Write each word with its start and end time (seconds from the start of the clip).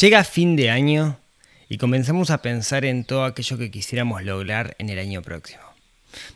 Llega 0.00 0.24
fin 0.24 0.56
de 0.56 0.68
año 0.68 1.18
y 1.70 1.78
comenzamos 1.78 2.28
a 2.28 2.42
pensar 2.42 2.84
en 2.84 3.04
todo 3.04 3.24
aquello 3.24 3.56
que 3.56 3.70
quisiéramos 3.70 4.22
lograr 4.24 4.76
en 4.78 4.90
el 4.90 4.98
año 4.98 5.22
próximo. 5.22 5.62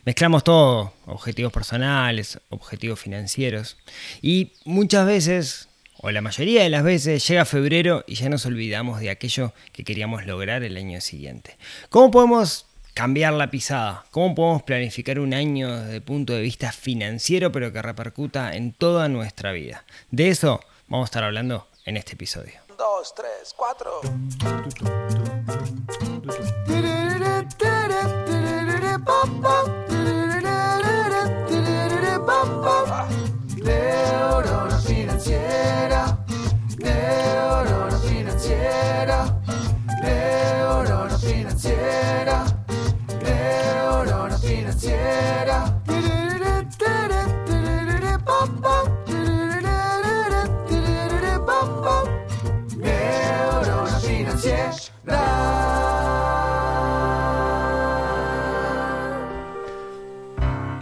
Mezclamos 0.03 0.43
todo, 0.43 0.95
objetivos 1.05 1.53
personales, 1.53 2.39
objetivos 2.49 2.99
financieros, 2.99 3.77
y 4.19 4.53
muchas 4.65 5.05
veces, 5.05 5.69
o 5.97 6.09
la 6.09 6.21
mayoría 6.21 6.63
de 6.63 6.71
las 6.71 6.83
veces, 6.83 7.27
llega 7.27 7.45
febrero 7.45 8.03
y 8.07 8.15
ya 8.15 8.29
nos 8.29 8.47
olvidamos 8.47 8.99
de 8.99 9.11
aquello 9.11 9.53
que 9.73 9.83
queríamos 9.83 10.25
lograr 10.25 10.63
el 10.63 10.75
año 10.75 10.99
siguiente. 10.99 11.55
¿Cómo 11.89 12.09
podemos 12.09 12.65
cambiar 12.95 13.33
la 13.33 13.51
pisada? 13.51 14.05
¿Cómo 14.09 14.33
podemos 14.33 14.63
planificar 14.63 15.19
un 15.19 15.35
año 15.35 15.81
desde 15.81 15.97
el 15.97 16.01
punto 16.01 16.33
de 16.33 16.41
vista 16.41 16.71
financiero, 16.71 17.51
pero 17.51 17.71
que 17.71 17.83
repercuta 17.83 18.55
en 18.55 18.73
toda 18.73 19.07
nuestra 19.07 19.51
vida? 19.51 19.85
De 20.09 20.29
eso 20.29 20.61
vamos 20.87 21.05
a 21.05 21.09
estar 21.09 21.23
hablando 21.23 21.67
en 21.85 21.97
este 21.97 22.13
episodio 22.13 22.60
dos, 22.81 23.13
tres, 23.13 23.53
cuatro. 23.55 24.01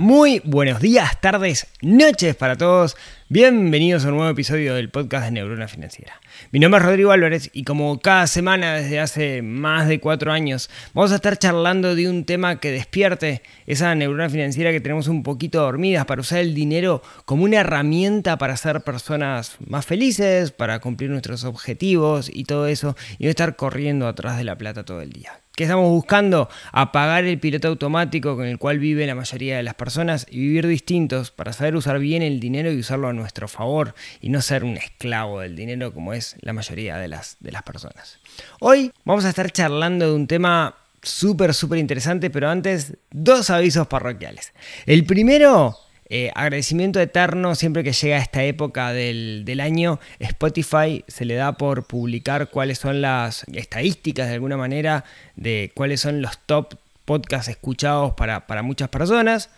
Muy 0.10 0.42
buenos 0.44 0.82
días, 0.82 1.22
tardes, 1.22 1.68
noches 1.84 2.36
para 2.36 2.56
todos. 2.56 2.98
Bienvenidos 3.28 4.04
a 4.04 4.08
un 4.08 4.16
nuevo 4.16 4.32
episodio 4.32 4.74
del 4.74 4.90
podcast 4.90 5.26
de 5.26 5.32
Neurona 5.34 5.68
Financiera. 5.68 6.20
Mi 6.52 6.58
nombre 6.58 6.80
es 6.80 6.86
Rodrigo 6.88 7.12
Álvarez 7.12 7.52
y 7.54 7.64
como 7.64 8.00
cada 8.00 8.26
semana 8.26 8.74
desde 8.74 9.00
hace 9.00 9.44
más 9.44 9.88
de 9.88 10.00
cuatro 10.00 10.32
años 10.32 10.72
vamos 10.96 11.12
a 11.12 11.18
estar 11.18 11.38
charlando 11.38 11.94
de 11.94 12.10
un 12.10 12.26
tema 12.26 12.60
que 12.60 12.72
despierte 12.72 13.44
esa 13.68 13.94
neurona 13.94 14.32
financiera 14.32 14.72
que 14.72 14.82
tenemos 14.82 15.08
un 15.08 15.22
poquito 15.22 15.62
dormidas 15.62 16.06
para 16.06 16.22
usar 16.22 16.40
el 16.40 16.56
dinero 16.56 17.04
como 17.26 17.44
una 17.44 17.60
herramienta 17.60 18.40
para 18.40 18.58
ser 18.58 18.82
personas 18.82 19.58
más 19.68 19.86
felices, 19.86 20.52
para 20.52 20.80
cumplir 20.80 21.12
nuestros 21.12 21.44
objetivos 21.44 22.32
y 22.34 22.46
todo 22.46 22.66
eso 22.66 22.96
y 23.20 23.26
no 23.26 23.30
estar 23.30 23.56
corriendo 23.56 24.08
atrás 24.08 24.40
de 24.40 24.44
la 24.44 24.58
plata 24.58 24.84
todo 24.84 25.02
el 25.02 25.12
día. 25.12 25.40
¿Qué 25.60 25.66
estamos 25.66 25.90
buscando? 25.90 26.48
Apagar 26.72 27.26
el 27.26 27.38
piloto 27.38 27.68
automático 27.68 28.38
con 28.38 28.46
el 28.46 28.58
cual 28.58 28.80
vive 28.80 29.06
la 29.06 29.14
mayoría 29.14 29.58
de 29.58 29.64
las 29.64 29.74
personas 29.74 30.26
y 30.32 30.40
vivir 30.40 30.66
distintos 30.66 31.32
para 31.32 31.52
saber 31.52 31.76
usar 31.76 32.00
bien 32.00 32.22
el 32.22 32.40
dinero 32.40 32.72
y 32.72 32.80
usarlo 32.80 33.10
a 33.10 33.12
nuestro 33.12 33.50
favor 33.50 33.94
y 34.22 34.30
no 34.30 34.42
ser 34.42 34.64
un 34.64 34.78
esclavo 34.78 35.42
del 35.42 35.58
dinero 35.58 35.94
como 35.94 36.14
es 36.14 36.38
la 36.40 36.54
mayoría 36.54 36.98
de 36.98 37.10
las, 37.10 37.36
de 37.42 37.52
las 37.52 37.64
personas. 37.64 38.20
Hoy 38.62 38.94
vamos 39.04 39.26
a 39.26 39.30
estar 39.32 39.52
charlando 39.52 40.08
de 40.08 40.16
un 40.16 40.28
tema 40.28 40.78
súper, 41.02 41.54
súper 41.54 41.80
interesante, 41.80 42.30
pero 42.30 42.50
antes 42.50 42.94
dos 43.12 43.50
avisos 43.50 43.86
parroquiales. 43.86 44.54
El 44.86 45.04
primero 45.04 45.76
eh, 46.10 46.32
agradecimiento 46.34 47.00
eterno 47.00 47.54
siempre 47.54 47.84
que 47.84 47.94
llega 47.94 48.18
esta 48.18 48.44
época 48.44 48.94
del, 48.94 49.60
año. 49.62 50.00
Spotify 50.20 51.04
se 51.08 51.26
le 51.26 51.36
da 51.36 51.54
por 51.54 51.86
publicar 51.86 52.50
cuáles 52.50 52.80
son 52.80 53.02
las 53.02 53.44
estadísticas 53.54 54.28
de 54.28 54.34
alguna 54.34 54.58
manera 54.58 55.06
de 55.36 55.72
cuáles 55.76 56.02
son 56.02 56.22
los 56.22 56.40
top 56.46 56.76
podcasts 57.06 57.50
escuchados 57.50 58.14
para, 58.14 58.48
para 58.48 58.64
muchas 58.64 58.90
personas 58.90 59.50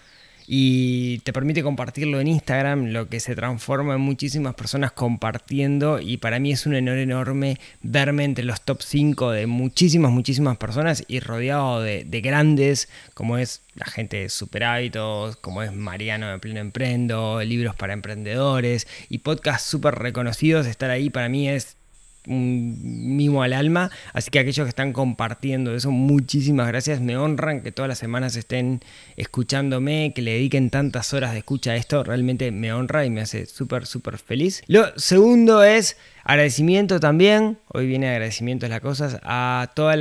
y 0.54 1.20
te 1.20 1.32
permite 1.32 1.64
compartirlo 1.64 2.20
en 2.20 2.28
Instagram, 2.28 2.88
lo 2.88 3.08
que 3.08 3.22
se 3.22 3.36
transforma 3.36 3.96
en 3.96 4.02
muchísimas 4.02 4.54
personas 4.54 4.92
compartiendo 4.92 6.02
y 6.02 6.18
para 6.18 6.40
mí 6.40 6.52
es 6.52 6.66
un 6.66 6.76
honor 6.76 6.98
enorme 6.98 7.58
verme 7.82 8.26
entre 8.26 8.44
los 8.44 8.60
top 8.60 8.82
5 8.82 9.32
de 9.32 9.48
muchísimas, 9.48 10.12
muchísimas 10.12 10.58
personas 10.58 11.06
y 11.08 11.22
rodeado 11.22 11.82
de, 11.82 12.04
grandes 12.22 12.90
como 13.14 13.38
es 13.38 13.62
la 13.76 13.86
gente 13.86 14.18
de 14.18 14.28
Super 14.28 14.66
Hábitos, 14.66 15.38
como 15.38 15.64
es 15.64 15.72
Mariano 15.72 16.30
de 16.30 16.40
Pleno 16.40 16.60
Emprendo, 16.60 17.42
libros 17.42 17.74
para 17.74 17.94
emprendedores 17.94 18.90
y 19.08 19.20
podcasts 19.20 19.70
súper 19.70 19.96
reconocidos, 19.96 20.68
estar 20.68 20.90
ahí 20.90 21.10
para 21.10 21.30
mí 21.30 21.48
es 21.48 21.78
mimo 22.26 23.44
al 23.44 23.54
alma. 23.54 23.90
Así 24.14 24.30
que 24.30 24.40
aquellos 24.40 24.66
que 24.66 24.70
están 24.70 24.94
compartiendo 24.94 25.76
eso, 25.76 25.92
muchísimas 25.92 26.68
gracias. 26.68 27.02
Me 27.02 27.18
honran 27.18 27.62
que 27.62 27.72
todas 27.72 27.90
las 27.90 27.98
semanas 27.98 28.36
estén 28.36 28.82
escuchándome, 29.18 30.14
que 30.16 30.22
le 30.22 30.34
dediquen 30.34 30.70
tantas 30.70 31.14
horas 31.14 31.34
de 31.34 31.40
escucha 31.40 31.72
a 31.72 31.76
esto. 31.76 32.04
Realmente 32.04 32.52
me 32.52 32.74
honra 32.74 33.06
y 33.06 33.10
me 33.10 33.22
hace 33.22 33.46
súper, 33.46 33.86
súper 33.86 34.18
feliz. 34.18 34.64
Lo 34.68 34.98
segundo 34.98 35.64
es 35.64 35.98
Agradecimiento 36.24 37.00
también, 37.00 37.58
hoy 37.70 37.88
viene 37.88 38.10
agradecimiento 38.10 38.68
las 38.68 38.80
cosas, 38.82 39.20
a 39.24 39.72
todos 39.76 39.96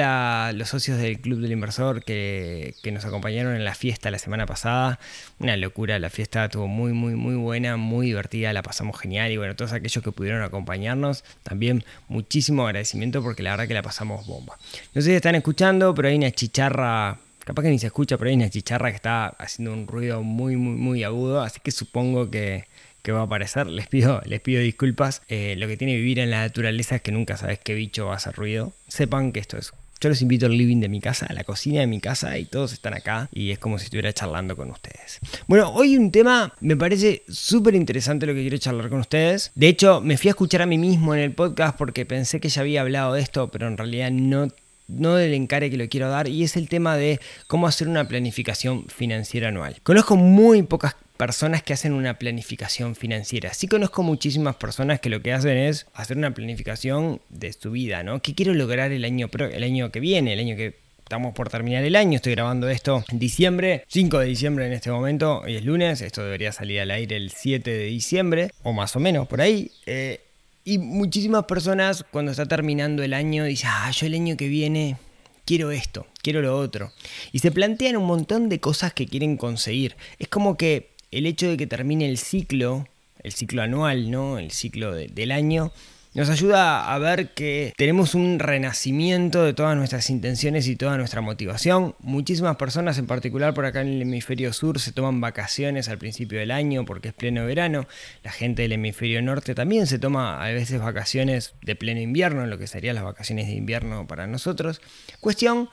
los 0.54 0.68
socios 0.68 0.98
del 0.98 1.18
Club 1.20 1.40
del 1.40 1.52
Inversor 1.52 2.04
que, 2.04 2.74
nos 2.92 3.04
acompañaron 3.06 3.56
en 3.56 3.64
la 3.64 3.74
fiesta 3.74 4.10
la 4.10 4.18
semana 4.18 4.44
pasada. 4.44 4.98
Una 5.38 5.56
locura, 5.56 5.98
la 5.98 6.10
fiesta 6.10 6.44
estuvo 6.44 6.66
muy, 6.66 6.92
muy, 6.92 7.14
muy 7.14 7.36
buena, 7.36 7.78
muy 7.78 8.08
divertida, 8.08 8.52
la 8.52 8.62
pasamos 8.62 9.00
genial 9.00 9.32
y 9.32 9.38
bueno, 9.38 9.56
todos 9.56 9.72
aquellos 9.72 10.04
que 10.04 10.12
pudieron 10.12 10.42
acompañarnos, 10.42 11.24
también 11.42 11.84
muchísimo 12.08 12.66
agradecimiento 12.66 13.22
porque 13.22 13.42
la 13.42 13.52
verdad 13.52 13.66
que 13.66 13.74
la 13.74 13.82
pasamos 13.82 14.26
bomba. 14.26 14.58
No 14.94 15.00
sé 15.00 15.08
si 15.10 15.14
están 15.14 15.36
escuchando, 15.36 15.94
pero 15.94 16.08
hay 16.08 16.16
una 16.16 16.30
chicharra 16.32 17.18
capaz 17.44 17.62
que 17.62 17.70
ni 17.70 17.78
se 17.78 17.86
escucha, 17.86 18.18
pero 18.18 18.28
hay 18.28 18.36
una 18.36 18.50
chicharra 18.50 18.90
que 18.90 18.96
está 18.96 19.28
haciendo 19.28 19.72
un 19.72 19.86
ruido 19.86 20.22
muy, 20.22 20.56
muy, 20.56 20.76
muy 20.76 21.02
agudo, 21.02 21.40
así 21.40 21.60
que 21.62 21.70
supongo 21.70 22.30
que, 22.30 22.66
que 23.02 23.12
va 23.12 23.20
a 23.20 23.24
aparecer. 23.24 23.66
Les 23.66 23.86
pido, 23.88 24.20
les 24.24 24.40
pido 24.40 24.60
disculpas. 24.62 25.22
Eh, 25.28 25.54
lo 25.56 25.66
que 25.66 25.76
tiene 25.76 25.96
vivir 25.96 26.18
en 26.18 26.30
la 26.30 26.40
naturaleza 26.40 26.96
es 26.96 27.02
que 27.02 27.12
nunca 27.12 27.36
sabes 27.36 27.58
qué 27.58 27.74
bicho 27.74 28.06
va 28.06 28.14
a 28.14 28.16
hacer 28.16 28.34
ruido. 28.34 28.72
Sepan 28.88 29.32
que 29.32 29.40
esto 29.40 29.56
es. 29.56 29.72
Yo 30.00 30.08
los 30.08 30.22
invito 30.22 30.46
al 30.46 30.56
living 30.56 30.80
de 30.80 30.88
mi 30.88 30.98
casa, 30.98 31.26
a 31.28 31.34
la 31.34 31.44
cocina 31.44 31.80
de 31.80 31.86
mi 31.86 32.00
casa 32.00 32.38
y 32.38 32.46
todos 32.46 32.72
están 32.72 32.94
acá 32.94 33.28
y 33.34 33.50
es 33.50 33.58
como 33.58 33.78
si 33.78 33.84
estuviera 33.84 34.10
charlando 34.14 34.56
con 34.56 34.70
ustedes. 34.70 35.18
Bueno, 35.46 35.70
hoy 35.74 35.94
un 35.94 36.10
tema 36.10 36.54
me 36.60 36.74
parece 36.74 37.22
súper 37.28 37.74
interesante 37.74 38.24
lo 38.24 38.32
que 38.32 38.40
quiero 38.40 38.56
charlar 38.56 38.88
con 38.88 39.00
ustedes. 39.00 39.52
De 39.54 39.68
hecho, 39.68 40.00
me 40.00 40.16
fui 40.16 40.28
a 40.28 40.30
escuchar 40.30 40.62
a 40.62 40.66
mí 40.66 40.78
mismo 40.78 41.14
en 41.14 41.20
el 41.20 41.34
podcast 41.34 41.76
porque 41.76 42.06
pensé 42.06 42.40
que 42.40 42.48
ya 42.48 42.62
había 42.62 42.80
hablado 42.80 43.12
de 43.12 43.20
esto, 43.20 43.50
pero 43.50 43.68
en 43.68 43.76
realidad 43.76 44.10
no 44.10 44.48
no 44.88 45.14
del 45.14 45.34
encare 45.34 45.70
que 45.70 45.76
lo 45.76 45.88
quiero 45.88 46.08
dar, 46.08 46.28
y 46.28 46.42
es 46.42 46.56
el 46.56 46.68
tema 46.68 46.96
de 46.96 47.20
cómo 47.46 47.66
hacer 47.66 47.86
una 47.86 48.08
planificación 48.08 48.86
financiera 48.88 49.48
anual. 49.48 49.76
Conozco 49.82 50.16
muy 50.16 50.62
pocas 50.62 50.96
personas 51.20 51.62
que 51.62 51.74
hacen 51.74 51.92
una 51.92 52.18
planificación 52.18 52.96
financiera. 52.96 53.52
Sí 53.52 53.68
conozco 53.68 54.02
muchísimas 54.02 54.56
personas 54.56 55.00
que 55.00 55.10
lo 55.10 55.20
que 55.20 55.34
hacen 55.34 55.58
es 55.58 55.86
hacer 55.92 56.16
una 56.16 56.32
planificación 56.32 57.20
de 57.28 57.52
su 57.52 57.72
vida, 57.72 58.02
¿no? 58.02 58.22
¿Qué 58.22 58.34
quiero 58.34 58.54
lograr 58.54 58.90
el 58.90 59.04
año, 59.04 59.28
el 59.38 59.62
año 59.62 59.92
que 59.92 60.00
viene, 60.00 60.32
el 60.32 60.38
año 60.38 60.56
que 60.56 60.78
estamos 61.00 61.34
por 61.34 61.50
terminar 61.50 61.84
el 61.84 61.94
año, 61.94 62.16
estoy 62.16 62.32
grabando 62.32 62.70
esto 62.70 63.04
en 63.10 63.18
diciembre, 63.18 63.84
5 63.88 64.18
de 64.18 64.26
diciembre 64.28 64.66
en 64.66 64.72
este 64.72 64.90
momento, 64.90 65.40
hoy 65.40 65.56
es 65.56 65.64
lunes, 65.66 66.00
esto 66.00 66.24
debería 66.24 66.52
salir 66.52 66.80
al 66.80 66.90
aire 66.90 67.16
el 67.16 67.30
7 67.30 67.70
de 67.70 67.84
diciembre, 67.84 68.50
o 68.62 68.72
más 68.72 68.96
o 68.96 69.00
menos 69.00 69.28
por 69.28 69.42
ahí. 69.42 69.70
Eh, 69.84 70.22
y 70.64 70.78
muchísimas 70.78 71.44
personas 71.44 72.02
cuando 72.10 72.30
está 72.30 72.46
terminando 72.46 73.02
el 73.02 73.12
año 73.12 73.44
dicen, 73.44 73.68
ah, 73.70 73.90
yo 73.90 74.06
el 74.06 74.14
año 74.14 74.38
que 74.38 74.48
viene 74.48 74.96
quiero 75.44 75.72
esto, 75.72 76.06
quiero 76.22 76.42
lo 76.42 76.56
otro. 76.56 76.92
Y 77.32 77.40
se 77.40 77.50
plantean 77.50 77.96
un 77.96 78.06
montón 78.06 78.48
de 78.48 78.60
cosas 78.60 78.94
que 78.94 79.06
quieren 79.06 79.36
conseguir. 79.36 79.96
Es 80.18 80.28
como 80.28 80.56
que 80.56 80.89
el 81.10 81.26
hecho 81.26 81.48
de 81.48 81.56
que 81.56 81.66
termine 81.66 82.08
el 82.08 82.18
ciclo, 82.18 82.86
el 83.22 83.32
ciclo 83.32 83.62
anual, 83.62 84.10
¿no? 84.10 84.38
El 84.38 84.50
ciclo 84.50 84.94
del 84.94 85.32
año, 85.32 85.72
nos 86.12 86.28
ayuda 86.28 86.92
a 86.92 86.98
ver 86.98 87.34
que 87.34 87.72
tenemos 87.76 88.16
un 88.16 88.40
renacimiento 88.40 89.44
de 89.44 89.54
todas 89.54 89.76
nuestras 89.76 90.10
intenciones 90.10 90.66
y 90.66 90.74
toda 90.74 90.96
nuestra 90.96 91.20
motivación. 91.20 91.94
Muchísimas 92.00 92.56
personas, 92.56 92.98
en 92.98 93.06
particular 93.06 93.54
por 93.54 93.64
acá 93.64 93.82
en 93.82 93.88
el 93.88 94.02
hemisferio 94.02 94.52
sur, 94.52 94.80
se 94.80 94.90
toman 94.90 95.20
vacaciones 95.20 95.88
al 95.88 95.98
principio 95.98 96.40
del 96.40 96.50
año 96.50 96.84
porque 96.84 97.08
es 97.08 97.14
pleno 97.14 97.46
verano. 97.46 97.86
La 98.24 98.32
gente 98.32 98.62
del 98.62 98.72
hemisferio 98.72 99.22
norte 99.22 99.54
también 99.54 99.86
se 99.86 100.00
toma 100.00 100.44
a 100.44 100.50
veces 100.50 100.80
vacaciones 100.80 101.54
de 101.62 101.76
pleno 101.76 102.00
invierno, 102.00 102.44
lo 102.46 102.58
que 102.58 102.66
serían 102.66 102.96
las 102.96 103.04
vacaciones 103.04 103.46
de 103.46 103.52
invierno 103.52 104.08
para 104.08 104.26
nosotros. 104.26 104.80
Cuestión 105.20 105.68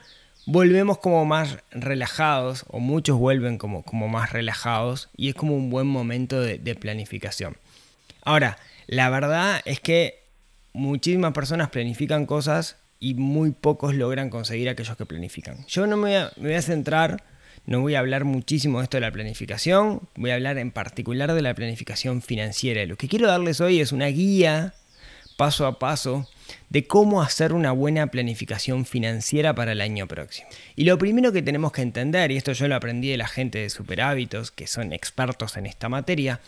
volvemos 0.48 0.98
como 0.98 1.26
más 1.26 1.58
relajados, 1.72 2.66
o 2.70 2.80
muchos 2.80 3.20
vuelven 3.20 3.58
como, 3.58 3.84
como 3.84 4.08
más 4.08 4.32
relajados, 4.32 5.10
y 5.16 5.30
es 5.30 5.36
como 5.36 5.56
un 5.56 5.70
buen 5.70 5.86
momento 5.86 6.42
de, 6.42 6.76
planificación. 6.76 7.58
Ahora, 8.24 8.58
la 8.88 9.10
verdad 9.10 9.62
es 9.66 9.82
que 9.82 10.24
muchísimas 10.74 11.34
personas 11.34 11.70
planifican 11.70 12.26
cosas 12.26 12.78
y 13.00 13.14
muy 13.14 13.52
pocos 13.52 13.94
logran 13.94 14.30
conseguir 14.30 14.70
aquellos 14.70 14.96
que 14.96 15.06
planifican. 15.06 15.66
Yo 15.68 15.86
no 15.86 15.98
me 15.98 16.04
voy 16.04 16.14
a, 16.14 16.32
me 16.38 16.48
voy 16.48 16.58
a 16.58 16.62
centrar, 16.62 17.24
no 17.66 17.82
voy 17.82 17.96
a 17.96 18.00
hablar 18.00 18.24
muchísimo 18.24 18.80
de 18.80 18.86
esto 18.86 18.98
de 18.98 19.02
la 19.02 19.12
planificación, 19.12 20.02
voy 20.16 20.32
a 20.32 20.36
hablar 20.36 20.58
en 20.58 20.72
particular 20.72 21.34
de 21.34 21.42
la 21.42 21.54
planificación 21.54 22.22
financiera. 22.22 22.86
Lo 22.86 22.96
que 22.96 23.10
quiero 23.10 23.28
darles 23.28 23.60
hoy 23.60 23.82
es 23.82 23.92
una 23.92 24.08
guía 24.08 24.74
paso 25.36 25.66
a 25.68 25.78
paso 25.78 26.28
de 26.70 26.86
cómo 26.86 27.22
hacer 27.22 27.54
una 27.54 27.72
buena 27.72 28.08
planificación 28.08 28.86
financiera 28.86 29.54
para 29.56 29.72
el 29.72 29.82
año 29.82 30.08
próximo. 30.08 30.48
Y 30.76 30.84
lo 30.86 30.98
primero 30.98 31.32
que 31.32 31.42
tenemos 31.42 31.72
que 31.72 31.82
entender, 31.82 32.32
y 32.32 32.38
esto 32.38 32.54
yo 32.54 32.68
lo 32.68 32.76
aprendí 32.76 33.10
de 33.10 33.18
la 33.18 33.28
gente 33.28 33.60
de 33.60 33.70
Superhábitos, 33.70 34.52
que 34.52 34.68
son 34.68 34.94
expertos 34.94 35.58
en 35.58 35.66
esta 35.66 35.90
materia, 35.90 36.40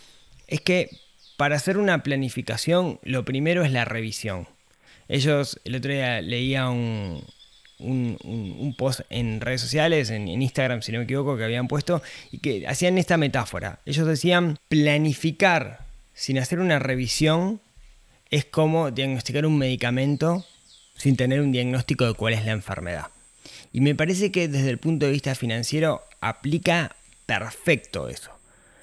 es 0.46 0.60
que 0.60 0.90
para 1.36 1.56
hacer 1.56 1.78
una 1.78 2.02
planificación 2.02 3.00
lo 3.02 3.24
primero 3.24 3.64
es 3.64 3.72
la 3.72 3.84
revisión. 3.84 4.46
Ellos, 5.08 5.60
el 5.64 5.74
otro 5.74 5.90
día 5.90 6.20
leía 6.20 6.68
un, 6.68 7.24
un, 7.80 8.74
post 8.76 9.00
en 9.10 9.40
redes 9.40 9.60
sociales, 9.60 10.10
en, 10.10 10.28
Instagram 10.28 10.82
si 10.82 10.92
no 10.92 10.98
me 10.98 11.04
equivoco, 11.04 11.36
que 11.36 11.44
habían 11.44 11.68
puesto 11.68 12.02
y 12.30 12.38
que 12.38 12.66
hacían 12.66 12.98
esta 12.98 13.16
metáfora. 13.16 13.80
Ellos 13.86 14.06
decían, 14.06 14.58
planificar 14.68 15.80
sin 16.14 16.38
hacer 16.38 16.60
una 16.60 16.78
revisión 16.78 17.60
es 18.30 18.44
como 18.44 18.90
diagnosticar 18.90 19.46
un 19.46 19.58
medicamento 19.58 20.44
sin 20.96 21.16
tener 21.16 21.40
un 21.40 21.52
diagnóstico 21.52 22.06
de 22.06 22.14
cuál 22.14 22.34
es 22.34 22.44
la 22.44 22.52
enfermedad. 22.52 23.06
Y 23.72 23.80
me 23.80 23.94
parece 23.94 24.30
que 24.32 24.48
desde 24.48 24.70
el 24.70 24.78
punto 24.78 25.06
de 25.06 25.12
vista 25.12 25.34
financiero 25.34 26.02
aplica 26.20 26.94
perfecto 27.26 28.08
eso. 28.08 28.30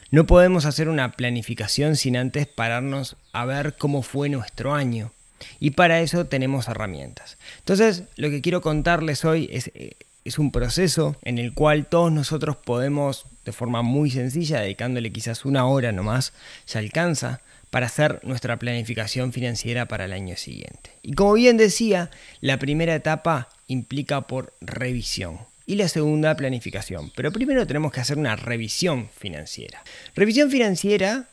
No 0.09 0.25
podemos 0.25 0.65
hacer 0.65 0.87
una 0.87 1.11
planificación 1.11 1.97
sin 1.97 2.15
antes 2.15 2.47
pararnos 2.47 3.17
a 3.33 3.45
ver 3.45 3.75
cómo 3.77 4.01
fue 4.01 4.29
nuestro 4.29 4.73
año 4.73 5.11
y 5.59 5.71
para 5.71 5.99
eso 5.99 6.25
tenemos 6.25 6.67
herramientas. 6.67 7.37
Entonces, 7.59 8.03
lo 8.15 8.29
que 8.29 8.41
quiero 8.41 8.61
contarles 8.61 9.25
hoy 9.25 9.49
es, 9.51 9.71
eh, 9.75 9.95
un 10.37 10.51
proceso 10.51 11.15
en 11.23 11.37
el 11.37 11.53
cual 11.53 11.85
todos 11.85 12.11
nosotros 12.11 12.57
podemos, 12.57 13.25
de 13.45 13.53
forma 13.53 13.81
muy 13.81 14.11
sencilla, 14.11 14.59
dedicándole 14.59 15.09
quizás 15.09 15.45
una 15.45 15.65
hora 15.65 15.93
nomás, 15.93 16.33
se 16.65 16.79
alcanza 16.79 17.39
para 17.69 17.87
hacer 17.87 18.19
nuestra 18.23 18.57
planificación 18.57 19.33
financiera 19.33 19.87
para 19.87 20.05
el 20.05 20.13
año 20.13 20.35
siguiente. 20.35 20.91
Y 21.01 21.13
como 21.13 21.33
bien 21.33 21.57
decía, 21.57 22.09
la 22.41 22.59
primera 22.59 22.95
etapa 22.95 23.49
implica 23.67 24.27
por 24.27 24.53
revisión 24.61 25.39
y 25.65 25.75
la 25.75 25.89
segunda 25.89 26.35
planificación. 26.35 27.11
Pero 27.15 27.31
primero 27.31 27.67
tenemos 27.67 27.91
que 27.91 27.99
hacer 27.99 28.17
una 28.17 28.35
revisión 28.35 29.09
financiera. 29.15 29.83
Revisión 30.15 30.49
financiera 30.49 31.27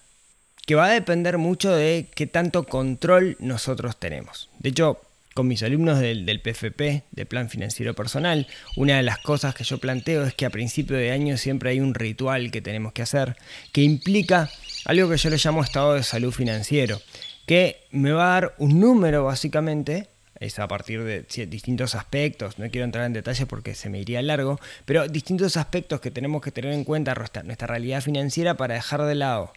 que 0.67 0.75
va 0.75 0.87
a 0.87 0.93
depender 0.93 1.39
mucho 1.39 1.75
de 1.75 2.09
qué 2.15 2.27
tanto 2.27 2.65
control 2.65 3.37
nosotros 3.39 3.99
tenemos. 3.99 4.51
De 4.59 4.71
hecho, 4.71 5.01
con 5.35 5.49
mis 5.49 5.63
alumnos 5.63 5.99
del, 5.99 6.41
PFP, 6.41 7.03
de 7.11 7.27
Plan 7.27 7.51
Financiero 7.51 7.95
Personal, 7.95 8.47
una 8.77 8.97
de 8.97 9.03
las 9.03 9.19
cosas 9.19 9.55
que 9.55 9.65
yo 9.65 9.79
planteo 9.79 10.25
es 10.25 10.35
que 10.35 10.47
a 10.47 10.51
principio 10.51 10.97
de 10.97 11.11
año 11.11 11.37
siempre 11.37 11.71
hay 11.71 11.81
un 11.81 11.95
ritual 11.95 12.51
que 12.51 12.63
tenemos 12.63 12.93
que 12.93 13.03
hacer, 13.03 13.37
que 13.73 13.83
implica 13.83 14.49
algo 14.85 15.09
que 15.09 15.17
yo 15.17 15.31
le 15.31 15.37
llamo 15.37 15.63
estado 15.63 15.95
de 15.95 16.03
salud 16.03 16.33
financiero, 16.33 17.01
que 17.47 17.85
me 17.91 18.13
va 18.13 18.29
a 18.29 18.41
dar 18.41 18.55
un 18.59 18.81
número 18.81 19.25
básicamente, 19.25 20.09
es 20.41 20.59
a 20.59 20.69
partir 20.69 21.05
de 21.05 21.23
distintos 21.47 21.95
aspectos, 21.95 22.59
no 22.59 22.69
quiero 22.71 22.85
entrar 22.85 23.07
en 23.07 23.13
detalles 23.13 23.47
porque 23.47 23.75
se 23.75 23.89
me 23.89 24.01
iría 24.01 24.21
largo, 24.23 24.61
pero 24.85 25.09
distintos 25.09 25.57
aspectos 25.57 26.01
que 26.01 26.11
tenemos 26.11 26.43
que 26.43 26.51
tener 26.51 26.73
en 26.73 26.85
cuenta 26.85 27.15
nuestra 27.45 27.67
realidad 27.67 28.03
financiera 28.03 28.55
para 28.55 28.75
dejar 28.75 29.03
de 29.03 29.15
lado 29.15 29.53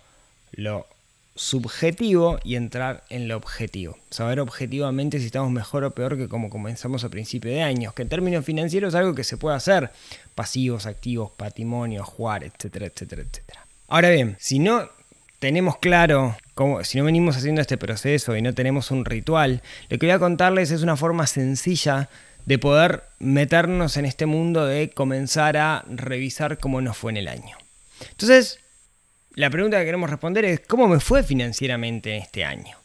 lo 0.51 0.87
subjetivo 1.35 2.39
y 2.43 2.55
entrar 2.55 3.03
en 3.09 3.27
lo 3.27 3.37
objetivo. 3.37 3.97
Saber 4.09 4.39
objetivamente 4.39 5.19
si 5.19 5.27
estamos 5.27 5.51
mejor 5.51 5.83
o 5.83 5.91
peor 5.91 6.17
que 6.17 6.27
como 6.27 6.49
comenzamos 6.49 7.03
a 7.03 7.09
principio 7.09 7.51
de 7.51 7.61
años, 7.61 7.93
que 7.93 8.01
en 8.01 8.09
términos 8.09 8.43
financieros 8.43 8.93
es 8.93 8.95
algo 8.95 9.13
que 9.13 9.23
se 9.23 9.37
puede 9.37 9.55
hacer, 9.55 9.91
pasivos, 10.35 10.85
activos, 10.85 11.31
patrimonio, 11.31 12.03
jugar, 12.03 12.43
etcétera, 12.43 12.87
etcétera, 12.87 13.21
etcétera. 13.21 13.65
Ahora 13.87 14.09
bien, 14.09 14.35
si 14.39 14.59
no 14.59 14.89
tenemos 15.39 15.77
claro 15.77 16.35
cómo, 16.53 16.83
si 16.83 16.97
no 16.97 17.03
venimos 17.05 17.37
haciendo 17.37 17.61
este 17.61 17.77
proceso 17.77 18.35
y 18.35 18.41
no 18.41 18.53
tenemos 18.53 18.91
un 18.91 19.05
ritual, 19.05 19.61
lo 19.89 19.97
que 19.97 20.05
voy 20.05 20.13
a 20.13 20.19
contarles 20.19 20.71
es 20.71 20.81
una 20.81 20.97
forma 20.97 21.27
sencilla 21.27 22.09
de 22.45 22.57
poder 22.57 23.03
meternos 23.19 23.97
en 23.97 24.05
este 24.05 24.25
mundo 24.25 24.65
de 24.65 24.89
comenzar 24.89 25.57
a 25.57 25.83
revisar 25.89 26.57
cómo 26.57 26.81
nos 26.81 26.97
fue 26.97 27.11
en 27.11 27.17
el 27.17 27.27
año. 27.27 27.57
Entonces, 28.11 28.59
la 29.35 29.49
pregunta 29.49 29.77
que 29.77 29.85
queremos 29.85 30.09
responder 30.09 30.45
es 30.45 30.61
¿cómo 30.61 30.87
me 30.87 30.99
fue 30.99 31.23
financieramente 31.23 32.17
este 32.17 32.45
año? 32.45 32.77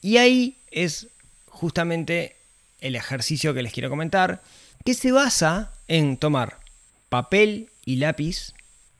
Y 0.00 0.18
ahí 0.18 0.58
es 0.70 1.08
justamente 1.46 2.36
el 2.80 2.96
ejercicio 2.96 3.54
que 3.54 3.62
les 3.62 3.72
quiero 3.72 3.90
comentar, 3.90 4.40
que 4.84 4.94
se 4.94 5.10
basa 5.12 5.72
en 5.88 6.16
tomar 6.16 6.58
papel 7.08 7.70
y 7.84 7.96
lápiz, 7.96 8.54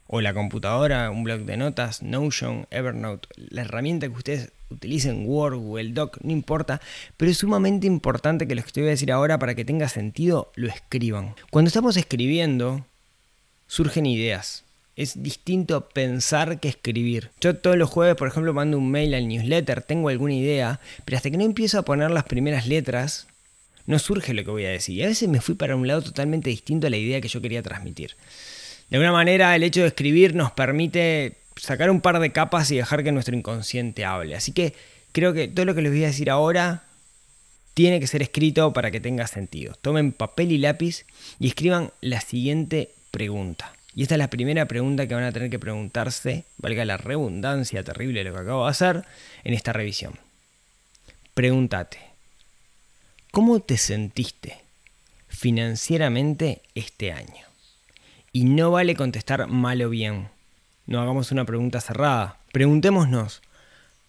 o 0.07 0.21
la 0.21 0.35
computadora, 0.35 1.11
un 1.11 1.25
blog 1.25 1.41
de 1.41 1.57
notas, 1.57 2.03
Notion, 2.03 2.67
Evernote, 2.71 3.29
la 3.37 3.63
herramienta 3.63 4.09
que 4.09 4.15
ustedes 4.15 4.53
utilicen, 4.71 5.25
Word, 5.27 5.57
Google 5.57 5.93
Doc, 5.93 6.19
no 6.23 6.33
importa, 6.33 6.81
pero 7.17 7.31
es 7.31 7.39
sumamente 7.39 7.87
importante 7.87 8.47
que 8.47 8.55
lo 8.55 8.63
que 8.63 8.73
te 8.73 8.81
voy 8.81 8.89
a 8.89 8.93
decir 8.93 9.13
ahora 9.13 9.39
para 9.39 9.55
que 9.55 9.65
tenga 9.65 9.89
sentido 9.89 10.53
lo 10.55 10.69
escriban. 10.69 11.35
Cuando 11.51 11.69
estamos 11.69 11.97
escribiendo, 11.97 12.85
surgen 13.67 14.07
ideas, 14.07 14.65
es 14.97 15.23
distinto 15.23 15.89
pensar 15.89 16.59
que 16.59 16.69
escribir. 16.69 17.31
Yo 17.41 17.57
todos 17.57 17.77
los 17.77 17.91
jueves, 17.91 18.17
por 18.17 18.29
ejemplo, 18.29 18.55
mando 18.55 18.79
un 18.79 18.91
mail 18.91 19.15
al 19.15 19.29
newsletter, 19.29 19.83
tengo 19.83 20.09
alguna 20.09 20.35
idea, 20.35 20.81
pero 21.05 21.17
hasta 21.17 21.31
que 21.31 21.37
no 21.37 21.45
empiezo 21.45 21.79
a 21.79 21.85
poner 21.85 22.11
las 22.11 22.25
primeras 22.25 22.67
letras, 22.67 23.27
no 23.87 23.99
surge 23.99 24.35
lo 24.35 24.45
que 24.45 24.51
voy 24.51 24.65
a 24.65 24.71
decir. 24.71 24.97
Y 24.97 25.03
a 25.05 25.09
veces 25.09 25.29
me 25.29 25.41
fui 25.41 25.55
para 25.55 25.77
un 25.77 25.87
lado 25.87 26.03
totalmente 26.03 26.51
distinto 26.51 26.87
a 26.87 26.91
la 26.91 26.97
idea 26.97 27.21
que 27.21 27.29
yo 27.29 27.41
quería 27.41 27.63
transmitir. 27.63 28.17
De 28.91 28.97
alguna 28.97 29.13
manera, 29.13 29.55
el 29.57 29.63
hecho 29.63 29.81
de 29.81 29.89
escribir 29.89 30.35
nos 30.35 30.53
permite 30.53 31.39
sacar 31.57 31.91
un 31.91 32.01
par 32.01 32.21
de 32.21 32.31
capas 32.31 32.71
y 32.71 32.77
dejar 32.77 33.03
que 33.03 33.13
nuestro 33.13 33.37
inconsciente 33.37 34.05
hable. 34.05 34.37
Así 34.37 34.53
que 34.53 34.75
creo 35.13 35.33
que 35.33 35.49
todo 35.49 35.67
lo 35.67 35.75
que 35.75 35.83
les 35.83 35.93
voy 35.93 36.05
a 36.05 36.09
decir 36.09 36.31
ahora 36.31 36.85
tiene 37.75 38.01
que 38.01 38.07
ser 38.07 38.23
escrito 38.23 38.73
para 38.73 38.91
que 38.91 39.01
tenga 39.01 39.27
sentido. 39.27 39.75
Tomen 39.83 40.13
papel 40.13 40.53
y 40.53 40.59
lápiz 40.59 41.05
y 41.39 41.49
escriban 41.49 41.91
la 42.01 42.21
siguiente 42.21 42.91
pregunta. 43.11 43.73
Y 43.95 44.03
esta 44.03 44.15
es 44.15 44.19
la 44.19 44.31
primera 44.31 44.67
pregunta 44.67 45.07
que 45.07 45.15
van 45.15 45.25
a 45.25 45.33
tener 45.33 45.51
que 45.51 45.59
preguntarse, 45.59 46.45
valga 46.59 46.85
la 46.85 46.99
redundancia 46.99 47.83
terrible 47.83 48.21
de 48.21 48.31
lo 48.31 48.35
que 48.35 48.43
acabo 48.43 48.65
de 48.65 48.71
hacer, 48.71 49.05
en 49.43 49.55
esta 49.55 49.73
revisión. 49.73 50.19
Pregúntate, 51.33 51.99
¿cómo 53.31 53.61
te 53.61 53.79
sentiste 53.79 54.59
financieramente 55.29 56.61
este 56.75 57.13
año? 57.13 57.46
Y 58.37 58.45
no 58.45 58.71
vale 58.71 58.95
contestar 58.95 59.49
mal 59.49 59.81
o 59.81 59.89
bien. 59.89 60.29
No 60.85 61.01
hagamos 61.01 61.33
una 61.33 61.47
pregunta 61.47 61.81
cerrada. 61.81 62.39
Preguntémonos, 62.53 63.41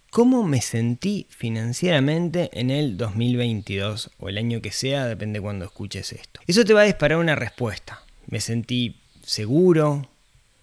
¿cómo 0.10 0.44
me 0.44 0.60
sentí 0.62 1.28
financieramente 1.30 2.50
en 2.52 2.70
el 2.70 2.98
2022 2.98 4.12
o 4.20 4.28
el 4.28 4.38
año 4.38 4.62
que 4.62 4.74
sea, 4.74 5.06
depende 5.06 5.40
cuando 5.40 5.64
escuches 5.64 6.12
esto? 6.12 6.42
Eso 6.46 6.66
te 6.66 6.74
va 6.74 6.82
a 6.82 6.84
disparar 6.84 7.20
una 7.20 7.36
respuesta. 7.36 8.04
Me 8.26 8.42
sentí 8.42 8.98
seguro, 9.24 10.10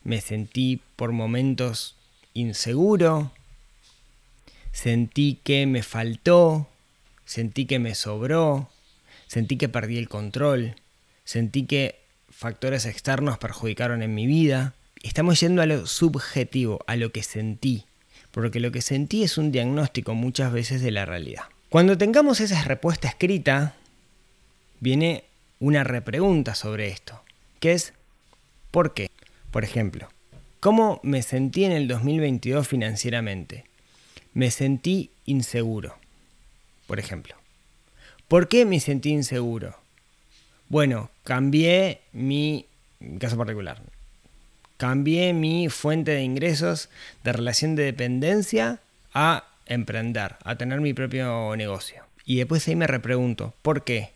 me 0.02 0.20
sentí 0.20 0.82
por 0.94 1.12
momentos 1.12 1.96
inseguro, 2.34 3.32
sentí 4.72 5.40
que 5.42 5.66
me 5.66 5.82
faltó, 5.82 6.68
sentí 7.24 7.64
que 7.64 7.78
me 7.78 7.94
sobró, 7.94 8.68
sentí 9.26 9.56
que 9.56 9.70
perdí 9.70 9.96
el 9.96 10.10
control, 10.10 10.76
sentí 11.24 11.64
que 11.64 12.03
factores 12.36 12.86
externos 12.86 13.38
perjudicaron 13.38 14.02
en 14.02 14.14
mi 14.14 14.26
vida. 14.26 14.74
Estamos 15.02 15.40
yendo 15.40 15.62
a 15.62 15.66
lo 15.66 15.86
subjetivo, 15.86 16.80
a 16.86 16.96
lo 16.96 17.12
que 17.12 17.22
sentí, 17.22 17.84
porque 18.30 18.60
lo 18.60 18.72
que 18.72 18.82
sentí 18.82 19.22
es 19.22 19.38
un 19.38 19.52
diagnóstico 19.52 20.14
muchas 20.14 20.52
veces 20.52 20.82
de 20.82 20.90
la 20.90 21.04
realidad. 21.04 21.44
Cuando 21.68 21.98
tengamos 21.98 22.40
esa 22.40 22.62
respuesta 22.64 23.08
escrita, 23.08 23.74
viene 24.80 25.24
una 25.60 25.84
repregunta 25.84 26.54
sobre 26.54 26.88
esto, 26.88 27.22
que 27.60 27.72
es 27.72 27.92
¿Por 28.74 28.92
qué? 28.92 29.08
Por 29.52 29.62
ejemplo, 29.62 30.08
¿cómo 30.58 30.98
me 31.04 31.22
sentí 31.22 31.64
en 31.64 31.70
el 31.70 31.86
2022 31.86 32.66
financieramente? 32.66 33.66
Me 34.32 34.50
sentí 34.50 35.12
inseguro, 35.26 35.96
por 36.88 36.98
ejemplo. 36.98 37.36
¿Por 38.26 38.48
qué 38.48 38.64
me 38.64 38.80
sentí 38.80 39.10
inseguro? 39.10 39.76
Bueno, 40.68 41.10
cambié 41.24 42.00
mi, 42.12 42.66
caso 43.18 43.36
particular, 43.36 43.82
cambié 44.76 45.32
mi 45.32 45.68
fuente 45.68 46.12
de 46.12 46.22
ingresos 46.22 46.88
de 47.22 47.32
relación 47.32 47.76
de 47.76 47.84
dependencia 47.84 48.80
a 49.12 49.44
emprender, 49.66 50.36
a 50.44 50.56
tener 50.56 50.80
mi 50.80 50.94
propio 50.94 51.54
negocio. 51.56 52.04
Y 52.24 52.36
después 52.36 52.66
ahí 52.66 52.76
me 52.76 52.86
repregunto, 52.86 53.54
¿por 53.62 53.84
qué? 53.84 54.12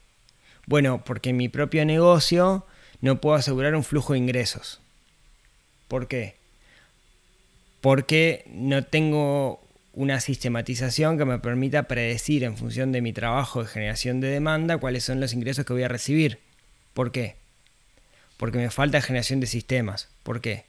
Bueno, 0.67 1.03
porque 1.05 1.33
mi 1.33 1.49
propio 1.49 1.85
negocio 1.85 2.67
no 3.01 3.21
puedo 3.21 3.37
asegurar 3.37 3.75
un 3.75 3.85
flujo 3.85 4.13
de 4.13 4.19
ingresos. 4.19 4.81
¿Por 5.87 6.09
qué? 6.09 6.37
Porque 7.81 8.45
no 8.49 8.85
tengo 8.85 9.61
una 9.99 10.21
sistematización 10.21 11.19
que 11.19 11.25
me 11.25 11.41
permita 11.41 11.89
predecir 11.89 12.45
en 12.45 12.57
función 12.57 12.93
de 12.93 13.03
mi 13.03 13.13
trabajo 13.13 13.65
de 13.65 13.69
generación 13.69 14.21
de 14.21 14.29
demanda 14.29 14.79
cuáles 14.79 15.03
son 15.03 15.19
los 15.19 15.33
ingresos 15.33 15.67
que 15.67 15.73
voy 15.73 15.83
a 15.83 15.89
recibir. 15.89 16.39
¿Por 16.95 17.11
qué? 17.11 17.35
Porque 18.37 18.59
me 18.59 18.71
falta 18.71 19.03
generación 19.03 19.41
de 19.41 19.49
sistemas. 19.49 20.09
¿Por 20.23 20.41
qué? 20.41 20.67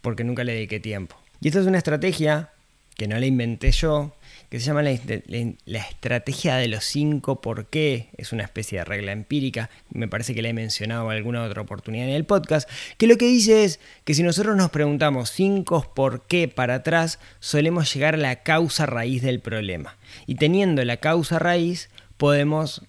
Porque 0.00 0.24
nunca 0.24 0.44
le 0.44 0.54
dediqué 0.54 0.80
tiempo. 0.80 1.14
Y 1.42 1.48
esta 1.48 1.60
es 1.60 1.66
una 1.66 1.76
estrategia 1.76 2.52
que 2.96 3.08
no 3.08 3.18
la 3.18 3.26
inventé 3.26 3.72
yo, 3.72 4.14
que 4.48 4.60
se 4.60 4.66
llama 4.66 4.82
la, 4.82 4.90
estrategia 4.92 6.56
de 6.56 6.68
los 6.68 6.84
cinco 6.84 7.40
por 7.40 7.66
qué, 7.66 8.10
es 8.16 8.32
una 8.32 8.44
especie 8.44 8.78
de 8.78 8.84
regla 8.84 9.12
empírica, 9.12 9.68
me 9.90 10.06
parece 10.06 10.34
que 10.34 10.42
la 10.42 10.50
he 10.50 10.52
mencionado 10.52 11.10
en 11.10 11.16
alguna 11.16 11.42
otra 11.42 11.62
oportunidad 11.62 12.06
en 12.06 12.14
el 12.14 12.24
podcast, 12.24 12.68
que 12.96 13.06
lo 13.06 13.16
que 13.16 13.26
dice 13.26 13.64
es 13.64 13.80
que 14.04 14.14
si 14.14 14.22
nosotros 14.22 14.56
nos 14.56 14.70
preguntamos 14.70 15.30
cinco 15.30 15.92
por 15.94 16.26
qué 16.26 16.46
para 16.46 16.76
atrás, 16.76 17.18
solemos 17.40 17.92
llegar 17.92 18.14
a 18.14 18.18
la 18.18 18.42
causa 18.42 18.86
raíz 18.86 19.22
del 19.22 19.40
problema. 19.40 19.96
Y 20.26 20.36
teniendo 20.36 20.84
la 20.84 20.98
causa 20.98 21.38
raíz, 21.38 21.90
podemos 22.16 22.82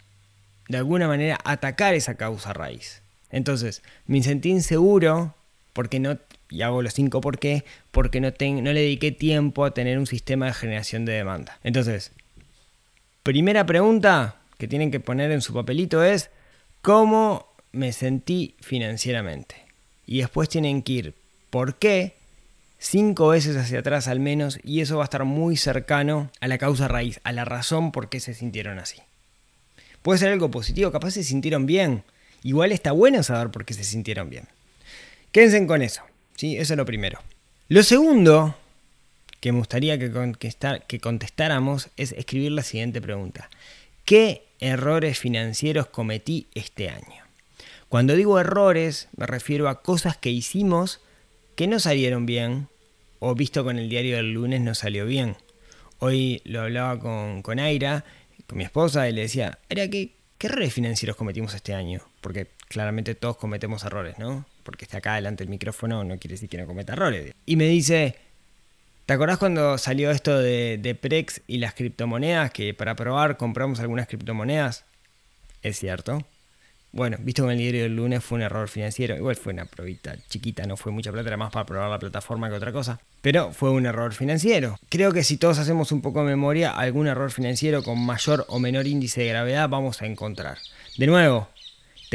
de 0.68 0.78
alguna 0.78 1.08
manera 1.08 1.40
atacar 1.44 1.96
esa 1.96 2.16
causa 2.16 2.54
raíz. 2.54 3.02
Entonces, 3.32 3.82
me 4.06 4.22
sentí 4.22 4.50
inseguro 4.50 5.36
porque 5.74 6.00
no, 6.00 6.18
y 6.56 6.62
hago 6.62 6.82
los 6.82 6.94
cinco 6.94 7.20
por 7.20 7.38
qué, 7.38 7.66
porque 7.92 8.22
no, 8.22 8.30
no 8.30 8.74
le 8.74 8.80
dediqué 8.80 9.12
tiempo 9.12 9.66
a 9.66 9.74
tener 9.74 10.00
un 10.00 10.08
sistema 10.08 10.46
de 10.46 10.54
generación 10.54 11.04
de 11.04 11.12
demanda. 11.12 11.60
Entonces, 11.66 12.14
primera 13.24 13.66
pregunta 13.66 14.38
que 14.58 14.70
tienen 14.70 14.90
que 14.90 15.02
poner 15.02 15.32
en 15.32 15.42
su 15.42 15.54
papelito 15.54 16.02
es, 16.02 16.30
¿cómo 16.82 17.54
me 17.74 17.92
sentí 17.92 18.56
financieramente? 18.62 19.56
Y 20.06 20.20
después 20.20 20.48
tienen 20.48 20.82
que 20.82 20.94
ir, 20.94 21.14
¿por 21.50 21.76
qué? 21.76 22.16
Cinco 22.80 23.30
veces 23.30 23.58
hacia 23.58 23.80
atrás 23.80 24.08
al 24.08 24.22
menos, 24.22 24.58
y 24.64 24.80
eso 24.80 24.96
va 24.96 25.04
a 25.04 25.06
estar 25.06 25.26
muy 25.26 25.58
cercano 25.58 26.32
a 26.40 26.48
la 26.48 26.58
causa 26.58 26.88
raíz, 26.88 27.20
a 27.26 27.34
la 27.34 27.44
razón 27.44 27.92
por 27.92 28.08
qué 28.08 28.22
se 28.22 28.34
sintieron 28.34 28.80
así. 28.80 29.00
Puede 30.02 30.20
ser 30.20 30.32
algo 30.32 30.52
positivo, 30.52 30.92
capaz 30.92 31.12
se 31.12 31.24
sintieron 31.24 31.66
bien. 31.66 32.04
Igual 32.44 32.72
está 32.72 32.94
bueno 32.94 33.24
saber 33.24 33.50
por 33.50 33.66
qué 33.66 33.74
se 33.74 33.84
sintieron 33.84 34.30
bien. 34.30 34.48
Quédense 35.34 35.68
con 35.68 35.82
eso. 35.82 36.02
¿Sí? 36.36 36.58
Eso 36.58 36.74
es 36.74 36.77
lo 36.77 36.86
primero. 36.86 37.20
Lo 37.68 37.84
segundo 37.84 38.56
que 39.39 39.51
me 39.51 39.60
gustaría 39.60 40.00
que, 40.00 41.00
contestáramos 41.00 41.89
es 41.98 42.13
escribir 42.13 42.51
la 42.51 42.63
siguiente 42.63 43.01
pregunta. 43.01 43.50
¿Qué 44.04 44.48
errores 44.60 45.20
financieros 45.20 45.88
cometí 45.88 46.48
este 46.56 46.89
año? 46.89 47.24
Cuando 47.88 48.15
digo 48.15 48.39
errores 48.39 49.08
me 49.15 49.27
refiero 49.27 49.70
a 49.70 49.84
cosas 49.84 50.18
que 50.18 50.32
hicimos 50.32 51.00
que 51.56 51.68
no 51.68 51.80
salieron 51.80 52.25
bien 52.25 52.70
o 53.20 53.36
visto 53.36 53.63
con 53.63 53.77
el 53.77 53.88
diario 53.88 54.15
del 54.18 54.34
lunes 54.34 54.62
no 54.62 54.74
salió 54.74 55.06
bien. 55.06 55.36
Hoy 56.00 56.42
lo 56.44 56.62
hablaba 56.62 57.00
con, 57.00 57.42
con 57.42 57.60
Aira 57.60 58.04
con 58.48 58.58
mi 58.58 58.63
esposa 58.63 59.08
y 59.08 59.13
le 59.13 59.22
decía, 59.22 59.60
era 59.70 59.88
¿qué, 59.88 60.12
¿qué 60.38 60.48
errores 60.48 60.74
financieros 60.74 61.15
cometimos 61.15 61.54
este 61.54 61.74
año? 61.74 62.01
Porque 62.22 62.48
claramente 62.68 63.16
todos 63.16 63.38
cometemos 63.38 63.84
errores, 63.84 64.18
¿no? 64.20 64.46
Porque 64.64 64.86
está 64.86 64.98
acá 64.98 65.16
delante 65.16 65.44
del 65.44 65.50
micrófono 65.50 66.04
no 66.04 66.18
quiere 66.18 66.34
decir 66.34 66.50
que 66.50 66.58
no 66.58 66.66
cometa 66.66 66.94
errores. 66.94 67.34
Y 67.46 67.56
me 67.56 67.66
dice, 67.66 68.16
¿te 69.06 69.14
acordás 69.14 69.38
cuando 69.38 69.78
salió 69.78 70.12
esto 70.12 70.38
de, 70.40 70.78
de 70.82 70.96
Prex 70.96 71.42
y 71.48 71.58
las 71.58 71.74
criptomonedas? 71.74 72.52
Que 72.52 72.74
para 72.74 72.96
probar 72.96 73.38
compramos 73.38 73.80
algunas 73.80 74.08
criptomonedas. 74.08 74.86
Es 75.62 75.80
cierto. 75.80 76.26
Bueno, 76.96 77.18
visto 77.20 77.44
con 77.44 77.52
el 77.52 77.58
diario 77.58 77.84
del 77.84 77.94
lunes 77.94 78.24
fue 78.24 78.38
un 78.38 78.44
error 78.44 78.70
financiero. 78.70 79.18
Igual 79.18 79.36
fue 79.36 79.52
una 79.52 79.66
probita 79.66 80.16
chiquita, 80.30 80.66
no 80.66 80.78
fue 80.78 80.94
mucha 80.94 81.12
plata, 81.12 81.28
era 81.28 81.36
más 81.36 81.52
para 81.52 81.66
probar 81.66 81.90
la 81.90 82.00
plataforma 82.00 82.48
que 82.48 82.56
otra 82.56 82.72
cosa. 82.72 83.02
Pero 83.22 83.52
fue 83.52 83.70
un 83.70 83.86
error 83.86 84.14
financiero. 84.14 84.80
Creo 84.88 85.12
que 85.12 85.26
si 85.26 85.36
todos 85.36 85.60
hacemos 85.60 85.92
un 85.92 86.02
poco 86.02 86.20
de 86.20 86.28
memoria, 86.28 86.72
algún 86.72 87.08
error 87.08 87.32
financiero 87.32 87.84
con 87.84 88.00
mayor 88.00 88.46
o 88.48 88.60
menor 88.60 88.88
índice 88.88 89.22
de 89.22 89.28
gravedad 89.28 89.68
vamos 89.68 90.02
a 90.02 90.06
encontrar. 90.06 90.58
De 90.98 91.06
nuevo, 91.06 91.50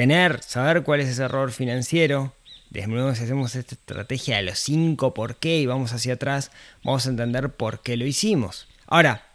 tener, 0.00 0.42
saber 0.42 0.82
cuál 0.82 1.00
es 1.00 1.10
ese 1.10 1.24
error 1.24 1.52
financiero. 1.52 2.32
De 2.70 2.86
nuevo, 2.86 3.14
si 3.14 3.24
hacemos 3.24 3.54
esta 3.54 3.74
estrategia 3.74 4.38
de 4.38 4.44
los 4.44 4.58
5 4.58 5.12
por 5.12 5.36
qué 5.36 5.58
y 5.58 5.66
vamos 5.66 5.92
hacia 5.92 6.14
atrás, 6.14 6.50
vamos 6.82 7.04
a 7.04 7.10
entender 7.10 7.50
por 7.50 7.82
qué 7.82 7.98
lo 7.98 8.06
hicimos. 8.06 8.66
Ahora, 8.86 9.26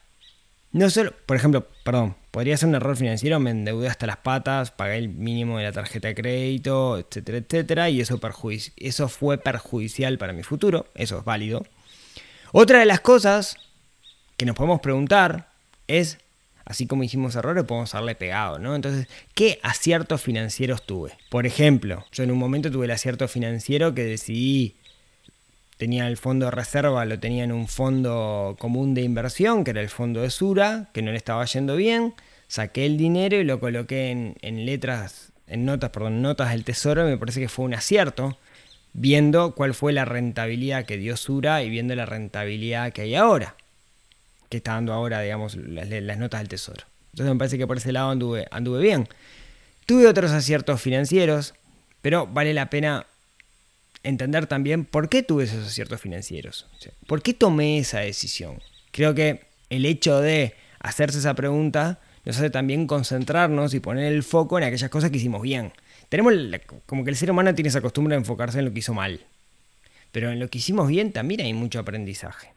no 0.72 0.90
solo, 0.90 1.14
por 1.28 1.38
ejemplo, 1.38 1.68
perdón, 1.84 2.16
podría 2.32 2.58
ser 2.58 2.70
un 2.70 2.74
error 2.74 2.98
financiero, 2.98 3.40
me 3.40 3.52
endeudé 3.52 3.90
hasta 3.90 4.08
las 4.08 4.18
patas, 4.18 4.72
pagué 4.72 4.98
el 4.98 5.10
mínimo 5.10 5.60
de 5.60 5.66
la 5.66 5.72
tarjeta 5.72 6.08
de 6.08 6.16
crédito, 6.16 6.98
etcétera, 6.98 7.38
etcétera, 7.38 7.90
y 7.92 8.02
eso, 8.02 8.20
eso 8.78 9.08
fue 9.08 9.38
perjudicial 9.38 10.18
para 10.18 10.34
mi 10.34 10.42
futuro, 10.42 10.88
eso 10.96 11.20
es 11.20 11.26
válido. 11.26 11.64
Otra 12.54 12.80
de 12.80 12.86
las 12.88 13.02
cosas 13.02 13.58
que 14.36 14.48
nos 14.48 14.56
podemos 14.56 14.82
preguntar 14.82 15.52
es, 15.88 16.18
así 16.66 16.88
como 16.88 17.04
hicimos 17.04 17.36
errores, 17.36 17.64
podemos 17.64 17.92
darle 17.92 18.16
pegado, 18.16 18.60
¿no? 18.60 18.76
Entonces, 18.76 19.08
¿qué 19.34 19.60
aciertos 19.64 20.22
financieros 20.22 20.86
tuve? 20.86 21.14
Por 21.30 21.46
ejemplo, 21.46 22.06
yo 22.12 22.24
en 22.24 22.32
un 22.32 22.38
momento 22.38 22.72
tuve 22.72 22.86
el 22.86 22.92
acierto 22.92 23.28
financiero 23.28 23.94
que 23.94 24.04
decidí 24.04 24.76
tenía 25.78 26.08
el 26.08 26.18
fondo 26.18 26.46
de 26.46 26.52
reserva, 26.52 27.06
lo 27.06 27.20
tenía 27.20 27.44
en 27.44 27.52
un 27.52 27.68
fondo 27.68 28.56
común 28.60 28.94
de 28.94 29.02
inversión, 29.02 29.64
que 29.64 29.72
era 29.72 29.82
el 29.82 29.90
fondo 29.90 30.22
de 30.22 30.30
Sura, 30.30 30.90
que 30.94 31.02
no 31.02 31.12
le 31.12 31.18
estaba 31.18 31.46
yendo 31.46 31.76
bien. 31.76 32.14
Saqué 32.48 32.86
el 32.86 32.98
dinero 32.98 33.38
y 33.38 33.44
lo 33.44 33.60
coloqué 33.60 34.12
en, 34.12 34.66
letras, 34.66 35.32
en 35.48 35.66
notas, 35.66 35.90
perdón, 35.90 36.22
notas 36.22 36.52
del 36.52 36.64
tesoro, 36.64 37.08
y 37.08 37.12
me 37.12 37.18
parece 37.18 37.40
que 37.40 37.50
fue 37.50 37.66
un 37.66 37.74
acierto, 37.74 38.38
viendo 38.94 39.56
cuál 39.56 39.74
fue 39.74 39.92
la 39.94 40.06
rentabilidad 40.06 40.86
que 40.86 40.98
dio 40.98 41.18
Sura 41.18 41.64
y 41.64 41.70
viendo 41.70 41.96
la 41.96 42.06
rentabilidad 42.06 42.94
que 42.94 43.02
hay 43.02 43.16
ahora, 43.16 43.56
que 44.50 44.58
está 44.58 44.74
dando 44.74 44.94
ahora, 44.94 45.22
digamos, 45.22 45.56
las, 45.56 46.18
notas 46.18 46.42
del 46.42 46.50
tesoro. 46.50 46.84
Entonces 47.12 47.34
me 47.34 47.40
parece 47.40 47.58
que 47.58 47.68
por 47.68 47.78
ese 47.78 47.92
lado 47.92 48.10
anduve, 48.10 48.48
anduve 48.52 48.82
bien. 48.82 49.08
Tuve 49.86 50.08
otros 50.08 50.32
aciertos 50.32 50.82
financieros, 50.82 51.54
pero 52.02 52.28
vale 52.28 52.54
la 52.54 52.70
pena 52.70 53.06
entender 54.04 54.48
también 54.48 54.86
por 54.86 55.10
qué 55.10 55.24
tuve 55.24 55.46
esos 55.46 55.68
aciertos 55.68 56.02
financieros. 56.02 56.68
¿Por 57.08 57.22
qué 57.22 57.34
tomé 57.34 57.80
esa 57.80 58.00
decisión? 58.00 58.62
Creo 58.92 59.14
que 59.16 59.46
el 59.70 59.86
hecho 59.86 60.20
de 60.20 60.56
hacerse 60.80 61.20
esa 61.20 61.34
pregunta 61.34 62.00
nos 62.26 62.38
hace 62.38 62.50
también 62.50 62.88
concentrarnos 62.88 63.74
y 63.74 63.80
poner 63.80 64.12
el 64.12 64.24
foco 64.24 64.58
en 64.58 64.66
aquellas 64.66 64.90
cosas 64.90 65.12
que 65.12 65.18
hicimos 65.18 65.42
bien. 65.42 65.74
Tenemos 66.10 66.34
como 66.86 67.04
que 67.04 67.12
el 67.12 67.16
ser 67.16 67.32
humano 67.32 67.54
tiene 67.56 67.70
esa 67.70 67.82
costumbre 67.82 68.16
de 68.16 68.20
enfocarse 68.20 68.60
en 68.60 68.66
lo 68.66 68.74
que 68.74 68.80
hizo 68.80 68.94
mal. 68.94 69.22
Pero 70.12 70.32
en 70.32 70.40
lo 70.40 70.50
que 70.50 70.60
hicimos 70.60 70.88
bien 70.88 71.12
también 71.12 71.42
hay 71.42 71.54
mucho 71.54 71.80
aprendizaje. 71.80 72.54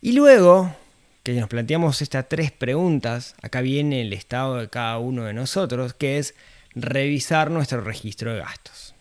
Y 0.00 0.12
luego 0.12 0.74
que 1.22 1.34
nos 1.34 1.48
planteamos 1.48 2.02
estas 2.02 2.28
tres 2.28 2.50
preguntas, 2.50 3.34
acá 3.42 3.60
viene 3.60 4.00
el 4.00 4.12
estado 4.12 4.56
de 4.56 4.68
cada 4.68 4.98
uno 4.98 5.24
de 5.24 5.32
nosotros, 5.32 5.94
que 5.94 6.18
es 6.18 6.34
revisar 6.74 7.50
nuestro 7.50 7.80
registro 7.80 8.32
de 8.32 8.40
gastos. 8.40 8.94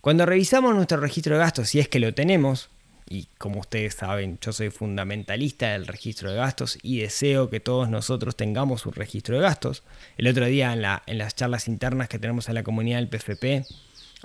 Cuando 0.00 0.26
revisamos 0.26 0.74
nuestro 0.74 0.98
registro 0.98 1.34
de 1.34 1.40
gastos, 1.40 1.68
si 1.68 1.78
es 1.78 1.88
que 1.88 2.00
lo 2.00 2.12
tenemos, 2.12 2.68
y 3.08 3.28
como 3.38 3.60
ustedes 3.60 3.94
saben, 3.94 4.38
yo 4.40 4.52
soy 4.52 4.70
fundamentalista 4.70 5.72
del 5.72 5.86
registro 5.86 6.30
de 6.30 6.36
gastos 6.36 6.78
y 6.82 7.00
deseo 7.00 7.50
que 7.50 7.60
todos 7.60 7.88
nosotros 7.88 8.36
tengamos 8.36 8.84
un 8.86 8.92
registro 8.92 9.36
de 9.36 9.42
gastos. 9.42 9.82
El 10.16 10.28
otro 10.28 10.46
día 10.46 10.72
en, 10.72 10.82
la, 10.82 11.02
en 11.06 11.18
las 11.18 11.34
charlas 11.34 11.68
internas 11.68 12.08
que 12.08 12.18
tenemos 12.18 12.48
en 12.48 12.54
la 12.54 12.62
comunidad 12.62 12.98
del 12.98 13.08
PFP, 13.08 13.64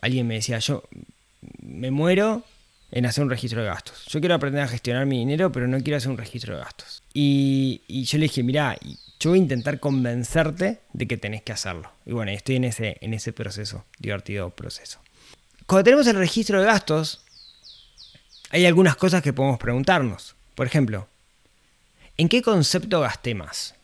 alguien 0.02 0.28
me 0.28 0.36
decía, 0.36 0.60
yo 0.60 0.84
me 1.62 1.92
muero 1.92 2.44
en 2.92 3.06
hacer 3.06 3.24
un 3.24 3.30
registro 3.30 3.62
de 3.62 3.68
gastos. 3.68 4.06
Yo 4.08 4.20
quiero 4.20 4.36
aprender 4.36 4.62
a 4.62 4.68
gestionar 4.68 5.06
mi 5.06 5.20
dinero, 5.20 5.52
pero 5.52 5.68
no 5.68 5.80
quiero 5.80 5.98
hacer 5.98 6.10
un 6.10 6.18
registro 6.18 6.56
de 6.56 6.62
gastos. 6.62 7.04
Y, 7.14 7.82
yo 8.06 8.18
le 8.18 8.24
dije, 8.24 8.44
mira, 8.44 8.78
yo 9.20 9.32
voy 9.32 9.40
a 9.40 9.42
intentar 9.42 9.80
convencerte 9.80 10.80
de 10.94 11.08
que 11.08 11.18
tenés 11.18 11.42
que 11.42 11.52
hacerlo. 11.52 11.92
Y 12.06 12.14
bueno, 12.14 12.32
estoy 12.32 12.56
en 12.56 12.64
ese, 12.64 12.98
en 13.02 13.14
ese 13.14 13.34
proceso, 13.34 13.86
divertido 14.00 14.50
proceso. 14.52 15.00
Cuando 15.66 15.84
tenemos 15.84 16.08
el 16.08 16.16
registro 16.16 16.62
de 16.62 16.68
gastos, 16.68 17.22
hay 18.52 18.66
algunas 18.66 18.96
cosas 18.96 19.22
que 19.22 19.34
podemos 19.34 19.60
preguntarnos. 19.60 20.36
Por 20.56 20.68
ejemplo, 20.68 21.08
¿en 22.16 22.30
qué 22.30 22.42
concepto 22.42 23.02
gasté 23.02 23.36
más? 23.36 23.76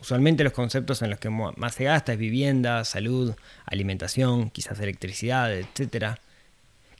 Usualmente 0.00 0.44
los 0.44 0.52
conceptos 0.52 1.02
en 1.02 1.10
los 1.10 1.18
que 1.18 1.30
más 1.30 1.74
se 1.74 1.84
gasta 1.84 2.12
es 2.12 2.18
vivienda, 2.18 2.84
salud, 2.84 3.34
alimentación, 3.66 4.50
quizás 4.50 4.78
electricidad, 4.78 5.52
etc. 5.52 6.18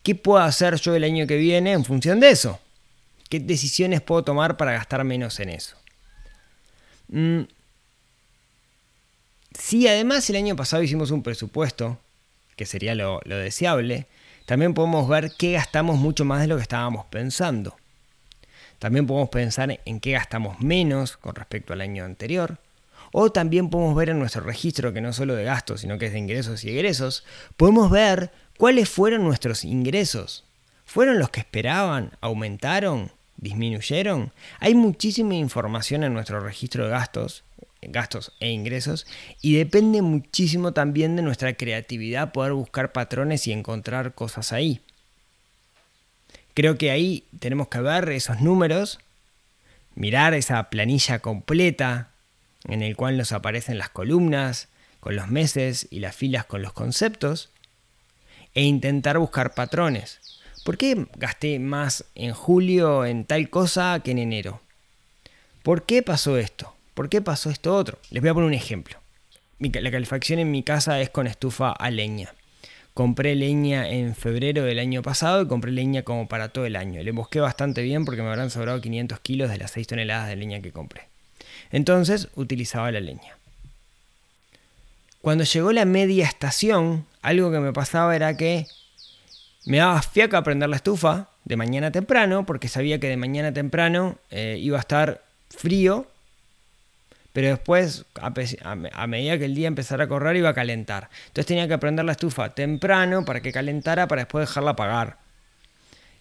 ¿Qué 0.08 0.14
puedo 0.14 0.42
hacer 0.42 0.76
yo 0.76 0.94
el 0.94 1.04
año 1.04 1.26
que 1.26 1.36
viene 1.36 1.72
en 1.72 1.84
función 1.84 2.18
de 2.18 2.30
eso? 2.30 2.58
¿Qué 3.28 3.40
decisiones 3.40 4.00
puedo 4.00 4.24
tomar 4.24 4.56
para 4.56 4.72
gastar 4.72 5.04
menos 5.04 5.38
en 5.38 5.50
eso? 5.50 5.76
Mm. 7.08 7.42
Si 9.52 9.86
además 9.86 10.30
el 10.30 10.36
año 10.36 10.56
pasado 10.56 10.82
hicimos 10.82 11.10
un 11.10 11.22
presupuesto, 11.22 11.98
que 12.56 12.64
sería 12.64 12.94
lo 12.94 13.20
deseable, 13.26 14.06
también 14.46 14.72
podemos 14.72 15.06
ver 15.10 15.32
qué 15.36 15.52
gastamos 15.52 15.98
mucho 15.98 16.24
más 16.24 16.40
de 16.40 16.46
lo 16.46 16.56
que 16.56 16.62
estábamos 16.62 17.04
pensando. 17.10 17.76
También 18.78 19.06
podemos 19.06 19.28
pensar 19.28 19.78
en 19.84 20.00
qué 20.00 20.12
gastamos 20.12 20.58
menos 20.58 21.18
con 21.18 21.34
respecto 21.34 21.74
al 21.74 21.82
año 21.82 22.06
anterior. 22.06 22.56
O 23.12 23.32
también 23.32 23.70
podemos 23.70 23.94
ver 23.94 24.10
en 24.10 24.18
nuestro 24.18 24.42
registro, 24.42 24.92
que 24.92 25.00
no 25.00 25.12
solo 25.12 25.34
de 25.34 25.44
gastos, 25.44 25.80
sino 25.80 25.98
que 25.98 26.06
es 26.06 26.12
de 26.12 26.18
ingresos 26.18 26.64
y 26.64 26.70
egresos, 26.70 27.24
podemos 27.56 27.90
ver 27.90 28.30
cuáles 28.56 28.88
fueron 28.88 29.24
nuestros 29.24 29.64
ingresos. 29.64 30.44
¿Fueron 30.84 31.18
los 31.18 31.30
que 31.30 31.40
esperaban? 31.40 32.12
¿Aumentaron? 32.20 33.12
¿Disminuyeron? 33.36 34.32
Hay 34.58 34.74
muchísima 34.74 35.34
información 35.34 36.02
en 36.02 36.12
nuestro 36.12 36.40
registro 36.40 36.84
de 36.84 36.90
gastos 36.90 37.44
gastos 37.82 38.32
e 38.40 38.50
ingresos 38.50 39.06
y 39.40 39.54
depende 39.56 40.02
muchísimo 40.02 40.72
también 40.72 41.16
de 41.16 41.22
nuestra 41.22 41.54
creatividad 41.54 42.32
poder 42.32 42.52
buscar 42.52 42.92
patrones 42.92 43.46
y 43.46 43.52
encontrar 43.52 44.14
cosas 44.14 44.52
ahí. 44.52 44.80
Creo 46.54 46.76
que 46.76 46.90
ahí 46.90 47.24
tenemos 47.38 47.68
que 47.68 47.80
ver 47.80 48.08
esos 48.10 48.40
números, 48.40 48.98
mirar 49.94 50.34
esa 50.34 50.70
planilla 50.70 51.20
completa 51.20 52.07
en 52.64 52.82
el 52.82 52.96
cual 52.96 53.16
nos 53.16 53.32
aparecen 53.32 53.78
las 53.78 53.90
columnas 53.90 54.68
con 55.00 55.16
los 55.16 55.28
meses 55.28 55.86
y 55.90 56.00
las 56.00 56.16
filas 56.16 56.44
con 56.44 56.62
los 56.62 56.72
conceptos 56.72 57.50
e 58.54 58.62
intentar 58.62 59.18
buscar 59.18 59.54
patrones. 59.54 60.20
¿Por 60.64 60.76
qué 60.76 61.06
gasté 61.16 61.58
más 61.58 62.04
en 62.14 62.32
julio 62.32 63.06
en 63.06 63.24
tal 63.24 63.48
cosa 63.50 64.00
que 64.04 64.10
en 64.10 64.18
enero? 64.18 64.60
¿Por 65.62 65.86
qué 65.86 66.02
pasó 66.02 66.36
esto? 66.36 66.74
¿Por 66.94 67.08
qué 67.08 67.20
pasó 67.20 67.50
esto 67.50 67.74
otro? 67.74 67.98
Les 68.10 68.20
voy 68.20 68.30
a 68.30 68.34
poner 68.34 68.48
un 68.48 68.54
ejemplo. 68.54 68.98
La 69.58 69.90
calefacción 69.90 70.38
en 70.38 70.50
mi 70.50 70.62
casa 70.62 71.00
es 71.00 71.10
con 71.10 71.26
estufa 71.26 71.72
a 71.72 71.90
leña. 71.90 72.34
Compré 72.94 73.34
leña 73.34 73.88
en 73.88 74.14
febrero 74.14 74.64
del 74.64 74.78
año 74.78 75.02
pasado 75.02 75.42
y 75.42 75.46
compré 75.46 75.70
leña 75.70 76.02
como 76.02 76.28
para 76.28 76.48
todo 76.48 76.66
el 76.66 76.76
año. 76.76 77.02
Le 77.02 77.12
busqué 77.12 77.40
bastante 77.40 77.82
bien 77.82 78.04
porque 78.04 78.22
me 78.22 78.28
habrán 78.28 78.50
sobrado 78.50 78.80
500 78.80 79.20
kilos 79.20 79.50
de 79.50 79.58
las 79.58 79.70
6 79.70 79.86
toneladas 79.86 80.28
de 80.28 80.36
leña 80.36 80.60
que 80.60 80.72
compré. 80.72 81.07
Entonces 81.70 82.28
utilizaba 82.34 82.90
la 82.90 83.00
leña. 83.00 83.36
Cuando 85.20 85.44
llegó 85.44 85.72
la 85.72 85.84
media 85.84 86.26
estación, 86.26 87.06
algo 87.22 87.50
que 87.50 87.58
me 87.58 87.72
pasaba 87.72 88.14
era 88.14 88.36
que 88.36 88.66
me 89.66 89.78
daba 89.78 90.00
fiaca 90.00 90.42
prender 90.42 90.68
la 90.68 90.76
estufa 90.76 91.28
de 91.44 91.56
mañana 91.56 91.90
temprano, 91.90 92.46
porque 92.46 92.68
sabía 92.68 93.00
que 93.00 93.08
de 93.08 93.16
mañana 93.16 93.52
temprano 93.52 94.18
eh, 94.30 94.56
iba 94.60 94.78
a 94.78 94.80
estar 94.80 95.22
frío, 95.50 96.06
pero 97.32 97.48
después, 97.48 98.04
a, 98.20 99.06
medida 99.06 99.38
que 99.38 99.44
el 99.44 99.54
día 99.54 99.68
empezara 99.68 100.04
a 100.04 100.08
correr, 100.08 100.36
iba 100.36 100.48
a 100.48 100.54
calentar. 100.54 101.08
Entonces 101.26 101.46
tenía 101.46 101.68
que 101.68 101.78
prender 101.78 102.04
la 102.04 102.12
estufa 102.12 102.54
temprano 102.54 103.24
para 103.24 103.40
que 103.40 103.52
calentara, 103.52 104.08
para 104.08 104.22
después 104.22 104.48
dejarla 104.48 104.72
apagar. 104.72 105.18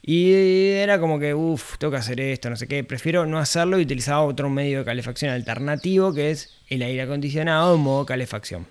Y 0.02 0.32
era 0.32 1.00
como 1.00 1.20
que, 1.20 1.34
uff, 1.34 1.78
tengo 1.78 1.92
que 1.92 1.98
hacer 1.98 2.20
esto, 2.22 2.50
no 2.50 2.56
sé 2.56 2.68
qué. 2.68 2.84
Prefiero 2.84 3.26
no 3.26 3.40
hacerlo 3.40 3.80
y 3.80 3.84
utilizaba 3.84 4.22
otro 4.22 4.50
medio 4.50 4.80
de 4.80 4.86
calefacción 4.86 5.32
alternativo 5.32 6.14
que 6.14 6.32
es 6.32 6.54
el 6.70 6.82
aire 6.82 7.02
acondicionado 7.02 7.76
en 7.76 7.82
modo 7.82 8.06
calefacción. 8.06 8.68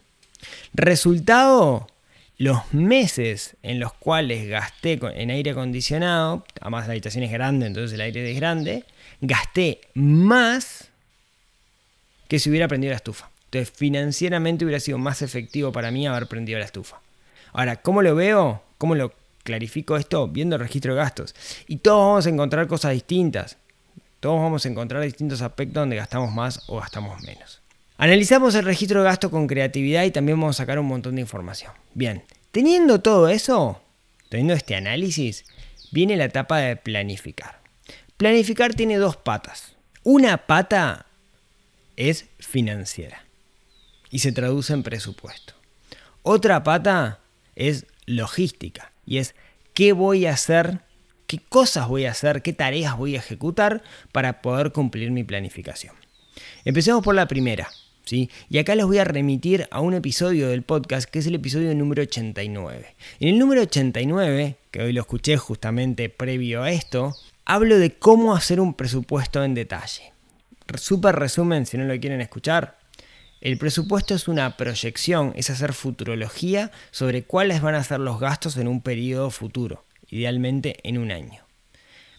Resultado, 0.73 1.87
los 2.38 2.73
meses 2.73 3.56
en 3.62 3.80
los 3.80 3.92
cuales 3.95 4.49
gasté 4.49 4.99
en 5.14 5.30
aire 5.30 5.52
acondicionado, 5.52 6.45
además 6.61 6.87
la 6.87 6.92
habitación 6.92 7.25
es 7.25 7.33
grande, 7.33 7.66
entonces 7.66 7.95
el 7.95 8.00
aire 8.00 8.30
es 8.30 8.37
grande, 8.37 8.85
gasté 9.21 9.80
más 9.95 10.90
que 12.28 12.38
si 12.38 12.50
hubiera 12.50 12.68
prendido 12.68 12.90
la 12.90 12.97
estufa. 12.97 13.30
Entonces 13.47 13.73
financieramente 13.76 14.64
hubiera 14.64 14.80
sido 14.80 14.99
más 14.99 15.23
efectivo 15.23 15.73
para 15.73 15.90
mí 15.90 16.06
haber 16.06 16.26
prendido 16.26 16.59
la 16.59 16.64
estufa. 16.64 17.00
Ahora, 17.52 17.76
¿cómo 17.76 18.02
lo 18.02 18.14
veo? 18.14 18.62
¿Cómo 18.76 18.95
lo 18.95 19.12
clarifico 19.46 19.96
esto? 19.96 20.28
Viendo 20.28 20.56
el 20.56 20.60
registro 20.60 20.92
de 20.92 21.00
gastos. 21.00 21.34
Y 21.66 21.76
todos 21.76 22.00
vamos 22.00 22.26
a 22.26 22.30
encontrar 22.30 22.66
cosas 22.66 22.92
distintas. 22.92 23.56
Todos 24.20 24.40
vamos 24.40 24.66
a 24.66 24.68
encontrar 24.68 25.02
distintos 25.02 25.40
aspectos 25.40 25.80
donde 25.80 25.96
gastamos 25.96 26.34
más 26.34 26.64
o 26.68 26.80
gastamos 26.80 27.22
menos. 27.22 27.62
Analizamos 27.96 28.54
el 28.56 28.64
registro 28.64 29.00
de 29.00 29.06
gasto 29.06 29.30
con 29.30 29.46
creatividad 29.46 30.04
y 30.04 30.10
también 30.10 30.38
vamos 30.38 30.56
a 30.56 30.62
sacar 30.64 30.78
un 30.78 30.86
montón 30.86 31.14
de 31.14 31.22
información. 31.22 31.72
Bien, 31.94 32.24
teniendo 32.50 33.00
todo 33.00 33.28
eso, 33.28 33.80
teniendo 34.28 34.52
este 34.52 34.74
análisis, 34.74 35.44
viene 35.92 36.16
la 36.16 36.24
etapa 36.24 36.58
de 36.58 36.76
planificar. 36.76 37.60
Planificar 38.16 38.74
tiene 38.74 38.96
dos 38.96 39.16
patas. 39.16 39.76
Una 40.02 40.46
pata 40.46 41.06
es 41.96 42.26
financiera 42.38 43.24
y 44.10 44.18
se 44.18 44.32
traduce 44.32 44.72
en 44.72 44.82
presupuesto. 44.82 45.54
Otra 46.22 46.64
pata 46.64 47.20
es 47.54 47.86
logística 48.06 48.92
y 49.06 49.18
es 49.18 49.34
qué 49.72 49.92
voy 49.92 50.26
a 50.26 50.32
hacer, 50.32 50.80
qué 51.26 51.38
cosas 51.38 51.88
voy 51.88 52.04
a 52.04 52.10
hacer, 52.10 52.42
qué 52.42 52.52
tareas 52.52 52.96
voy 52.96 53.16
a 53.16 53.20
ejecutar 53.20 53.82
para 54.12 54.42
poder 54.42 54.72
cumplir 54.72 55.10
mi 55.10 55.25
planificación. 55.25 55.94
Empecemos 56.64 57.02
por 57.02 57.14
la 57.14 57.26
primera, 57.26 57.68
y 58.08 58.58
acá 58.58 58.76
les 58.76 58.86
voy 58.86 58.98
a 58.98 59.04
remitir 59.04 59.66
a 59.70 59.80
un 59.80 59.94
episodio 59.94 60.48
del 60.48 60.62
podcast 60.62 61.10
que 61.10 61.18
es 61.18 61.26
el 61.26 61.34
episodio 61.34 61.75
número 61.75 62.02
89. 62.02 62.94
En 63.18 63.28
el 63.28 63.38
número 63.38 63.62
89, 63.62 64.56
que 64.71 64.82
hoy 64.82 64.92
lo 64.92 65.00
escuché 65.00 65.36
justamente 65.36 66.08
previo 66.08 66.62
a 66.62 66.71
esto, 66.71 67.16
hablo 67.45 67.78
de 67.78 67.99
cómo 67.99 68.36
hacer 68.36 68.60
un 68.60 68.75
presupuesto 68.75 69.42
en 69.42 69.54
detalle. 69.54 70.12
Super 70.76 71.16
resumen, 71.16 71.66
si 71.66 71.78
no 71.78 71.84
lo 71.84 71.99
quieren 71.99 72.21
escuchar. 72.21 72.78
El 73.40 73.58
presupuesto 73.58 74.14
es 74.14 74.28
una 74.28 74.56
proyección, 74.56 75.32
es 75.36 75.50
hacer 75.50 75.72
futurología 75.75 76.70
sobre 76.90 77.25
cuáles 77.25 77.60
van 77.60 77.75
a 77.75 77.84
ser 77.84 78.00
los 78.00 78.18
gastos 78.18 78.56
en 78.56 78.66
un 78.66 78.80
periodo 78.80 79.30
futuro, 79.30 79.84
idealmente 80.08 80.78
en 80.82 80.96
un 80.99 81.10
año. 81.10 81.46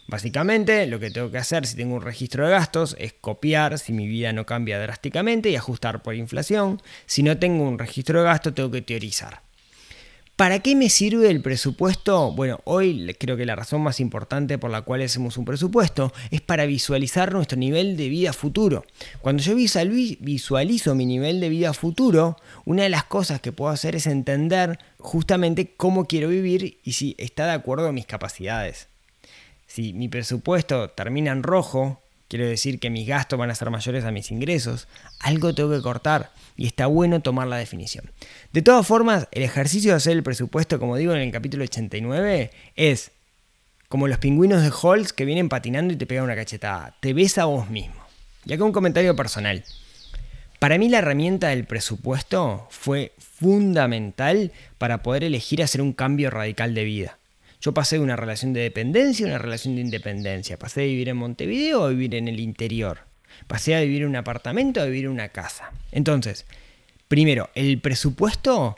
Básicamente 0.08 0.86
lo 0.88 0.99
que 0.99 1.12
tengo 1.12 1.32
que 1.32 1.38
hacer 1.38 1.65
si 1.65 1.75
tengo 1.75 1.95
un 1.95 2.01
registro 2.01 2.45
de 2.45 2.51
gastos 2.51 2.95
es 2.97 3.13
copiar 3.13 3.77
si 3.77 3.91
mi 3.91 4.08
vida 4.08 4.32
no 4.32 4.45
cambia 4.45 4.80
drásticamente 4.80 5.49
y 5.49 5.58
ajustar 5.58 6.01
por 6.01 6.15
inflación. 6.15 6.82
Si 7.06 7.23
no 7.23 7.38
tengo 7.38 7.67
un 7.67 7.77
registro 7.77 8.19
de 8.19 8.25
gastos 8.25 8.56
tengo 8.56 8.71
que 8.71 8.82
teorizar. 8.82 9.46
¿Para 10.38 10.60
qué 10.60 10.76
me 10.76 10.91
sirve 10.91 11.32
el 11.32 11.41
presupuesto? 11.41 12.32
Bueno, 12.32 12.60
hoy 12.63 13.12
creo 13.19 13.38
que 13.38 13.45
la 13.47 13.56
razón 13.56 13.82
más 13.82 14.00
importante 14.00 14.60
por 14.60 14.69
la 14.69 14.84
cual 14.84 15.02
hacemos 15.02 15.36
un 15.38 15.45
presupuesto 15.45 16.13
es 16.30 16.41
para 16.41 16.67
visualizar 16.67 17.34
nuestro 17.34 17.58
nivel 17.58 17.97
de 17.97 18.08
vida 18.08 18.34
futuro. 18.34 18.86
Cuando 19.21 19.41
yo 19.41 19.56
visualizo 19.56 20.93
mi 20.93 21.08
nivel 21.08 21.39
de 21.39 21.50
vida 21.50 21.73
futuro, 21.73 22.38
una 22.65 22.84
de 22.84 22.89
las 22.89 23.06
cosas 23.06 23.41
que 23.41 23.52
puedo 23.52 23.71
hacer 23.71 23.95
es 23.95 24.06
entender 24.06 24.78
justamente 25.00 25.73
cómo 25.76 26.06
quiero 26.06 26.30
vivir 26.30 26.82
y 26.84 26.91
si 26.91 27.15
está 27.17 27.47
de 27.47 27.54
acuerdo 27.54 27.88
a 27.88 27.91
mis 27.91 28.06
capacidades. 28.06 28.89
Si 29.65 29.93
mi 29.93 30.08
presupuesto 30.08 30.91
termina 30.91 31.32
en 31.32 31.41
rojo, 31.41 32.04
quiero 32.28 32.45
decir 32.45 32.80
que 32.80 32.91
mis 32.91 33.08
gastos 33.08 33.39
van 33.39 33.50
a 33.50 33.56
ser 33.56 33.71
mayores 33.71 34.06
a 34.06 34.12
mis 34.12 34.30
ingresos, 34.30 34.88
algo 35.19 35.56
tengo 35.56 35.71
que 35.71 35.82
cortar 35.82 36.32
y 36.58 36.65
está 36.65 36.88
bueno 36.88 37.22
tomar 37.22 37.48
la 37.48 37.58
definición. 37.58 38.12
De 38.52 38.62
todas 38.62 38.86
formas, 38.86 39.28
el 39.32 39.43
ejercicio 39.43 39.91
de 39.91 39.98
hacer 39.98 40.13
el 40.13 40.24
presupuesto, 40.24 40.80
como 40.80 40.98
digo 40.98 41.13
en 41.13 41.22
el 41.22 41.32
capítulo 41.32 41.63
89, 41.63 42.52
es 42.76 43.12
como 43.88 44.08
los 44.08 44.17
pingüinos 44.17 44.63
de 44.63 44.72
Halls 44.72 45.13
que 45.13 45.24
vienen 45.24 45.48
patinando 45.48 45.93
y 45.93 45.98
te 45.98 46.08
pegan 46.08 46.26
una 46.26 46.36
cachetada. 46.36 46.98
Te 47.00 47.13
ves 47.13 47.38
a 47.38 47.46
vos 47.46 47.70
mismo. 47.70 47.96
Y 48.46 48.54
acá 48.54 48.63
un 48.63 48.74
comentario 48.74 49.15
personal. 49.15 49.63
Para 50.60 50.78
mí 50.78 50.89
la 50.89 50.98
herramienta 50.98 51.50
del 51.50 51.65
presupuesto 51.65 52.67
fue 52.72 53.13
fundamental 53.20 54.52
para 54.80 55.04
poder 55.04 55.24
elegir 55.24 55.62
hacer 55.62 55.82
un 55.82 55.93
cambio 55.93 56.32
radical 56.32 56.74
de 56.74 56.84
vida. 56.84 57.17
Yo 57.62 57.74
pasé 57.74 57.98
de 57.98 58.04
una 58.04 58.15
relación 58.15 58.54
de 58.54 58.62
dependencia 58.62 59.26
a 59.26 59.30
una 59.30 59.38
relación 59.38 59.76
de 59.76 59.82
independencia. 59.82 60.58
Pasé 60.58 60.82
de 60.82 60.88
vivir 60.88 61.10
en 61.10 61.17
Montevideo 61.17 61.84
a 61.84 61.89
vivir 61.89 62.15
en 62.15 62.28
el 62.28 62.39
interior. 62.39 63.07
Pasé 63.48 63.76
a 63.76 63.82
vivir 63.82 64.02
en 64.02 64.10
un 64.10 64.16
apartamento 64.16 64.82
a 64.82 64.86
vivir 64.86 65.06
en 65.06 65.12
una 65.12 65.30
casa. 65.30 65.72
Entonces, 65.92 66.46
primero, 67.08 67.50
el 67.56 67.80
presupuesto 67.80 68.78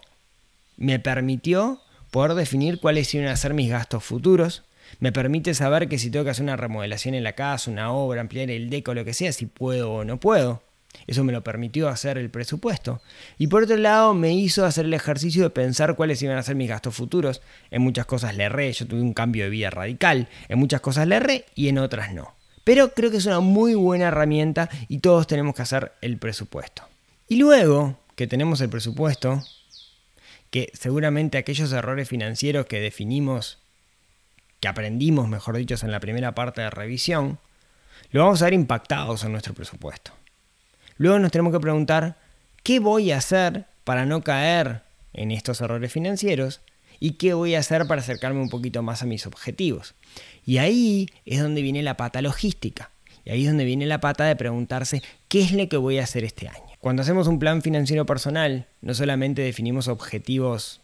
me 0.78 1.00
permitió 1.00 1.82
poder 2.12 2.34
definir 2.34 2.80
cuáles 2.80 3.14
iban 3.14 3.28
a 3.28 3.36
ser 3.36 3.54
mis 3.54 3.70
gastos 3.70 4.04
futuros. 4.04 4.64
Me 5.00 5.12
permite 5.12 5.54
saber 5.54 5.88
que 5.88 6.00
si 6.00 6.10
tengo 6.10 6.26
que 6.26 6.32
hacer 6.32 6.44
una 6.44 6.58
remodelación 6.58 7.14
en 7.14 7.24
la 7.24 7.34
casa, 7.34 7.70
una 7.70 7.92
obra, 7.92 8.22
ampliar 8.22 8.50
el 8.50 8.70
deco, 8.70 8.94
lo 8.94 9.06
que 9.06 9.14
sea, 9.14 9.32
si 9.32 9.46
puedo 9.46 9.92
o 9.92 10.04
no 10.04 10.20
puedo. 10.20 10.64
Eso 11.06 11.24
me 11.24 11.32
lo 11.32 11.44
permitió 11.44 11.88
hacer 11.88 12.18
el 12.18 12.30
presupuesto. 12.30 13.02
Y 13.38 13.48
por 13.48 13.64
otro 13.64 13.78
lado, 13.78 14.14
me 14.14 14.34
hizo 14.34 14.66
hacer 14.66 14.86
el 14.86 14.94
ejercicio 14.94 15.44
de 15.44 15.50
pensar 15.50 15.96
cuáles 15.96 16.22
iban 16.22 16.38
a 16.38 16.44
ser 16.44 16.56
mis 16.56 16.70
gastos 16.70 16.96
futuros. 16.96 17.42
En 17.72 17.82
muchas 17.82 18.06
cosas 18.06 18.36
le 18.36 18.46
erré, 18.46 18.72
yo 18.74 18.88
tuve 18.88 19.02
un 19.02 19.14
cambio 19.14 19.44
de 19.44 19.50
vida 19.50 19.70
radical. 19.70 20.28
En 20.48 20.60
muchas 20.60 20.82
cosas 20.82 21.08
le 21.08 21.16
erré 21.16 21.46
y 21.56 21.68
en 21.68 21.78
otras 21.78 22.14
no. 22.14 22.39
Pero 22.70 22.94
creo 22.94 23.10
que 23.10 23.18
es 23.18 23.26
una 23.26 23.40
muy 23.40 23.74
buena 23.74 24.10
herramienta 24.10 24.70
y 24.88 25.00
todos 25.00 25.26
tenemos 25.26 25.56
que 25.56 25.64
hacer 25.64 25.92
el 26.02 26.20
presupuesto. 26.20 26.84
Y 27.28 27.38
luego 27.38 27.98
que 28.16 28.28
tenemos 28.28 28.62
el 28.62 28.70
presupuesto, 28.70 29.44
que 30.52 30.72
seguramente 30.76 31.40
aquellos 31.40 31.72
errores 31.72 32.08
financieros 32.08 32.68
que 32.68 32.80
definimos, 32.80 33.58
que 34.60 34.68
aprendimos, 34.68 35.28
mejor 35.28 35.58
dicho, 35.58 35.74
en 35.82 35.92
la 35.92 36.00
primera 36.00 36.36
parte 36.36 36.62
de 36.62 36.70
revisión, 36.70 37.40
lo 38.12 38.22
vamos 38.22 38.44
a 38.44 38.46
ver 38.46 38.54
impactados 38.54 39.24
en 39.24 39.32
nuestro 39.32 39.56
presupuesto. 39.56 40.12
Luego 40.98 41.18
nos 41.18 41.32
tenemos 41.32 41.52
que 41.52 41.60
preguntar, 41.60 42.18
¿qué 42.62 42.78
voy 42.78 43.12
a 43.12 43.18
hacer 43.18 43.66
para 43.84 44.06
no 44.06 44.22
caer 44.22 44.84
en 45.14 45.32
estos 45.32 45.60
errores 45.62 45.92
financieros? 45.92 46.62
¿Y 47.00 47.12
qué 47.12 47.34
voy 47.34 47.56
a 47.56 47.60
hacer 47.60 47.88
para 47.88 48.02
acercarme 48.02 48.42
un 48.42 48.50
poquito 48.50 48.82
más 48.82 49.02
a 49.02 49.06
mis 49.06 49.26
objetivos? 49.26 49.96
Y 50.46 50.58
ahí 50.58 51.08
es 51.26 51.42
donde 51.42 51.62
viene 51.62 51.82
la 51.84 51.98
pata 51.98 52.22
logística. 52.22 52.92
Y 53.26 53.32
ahí 53.32 53.42
es 53.44 53.48
donde 53.48 53.66
viene 53.66 53.86
la 53.86 54.00
pata 54.00 54.26
de 54.26 54.36
preguntarse, 54.36 55.04
¿qué 55.28 55.42
es 55.42 55.52
lo 55.52 55.68
que 55.70 55.78
voy 55.78 56.00
a 56.00 56.04
hacer 56.04 56.24
este 56.24 56.48
año? 56.48 56.64
Cuando 56.80 57.02
hacemos 57.02 57.28
un 57.28 57.40
plan 57.40 57.62
financiero 57.62 58.06
personal, 58.06 58.68
no 58.82 58.94
solamente 58.94 59.42
definimos 59.42 59.88
objetivos 59.88 60.82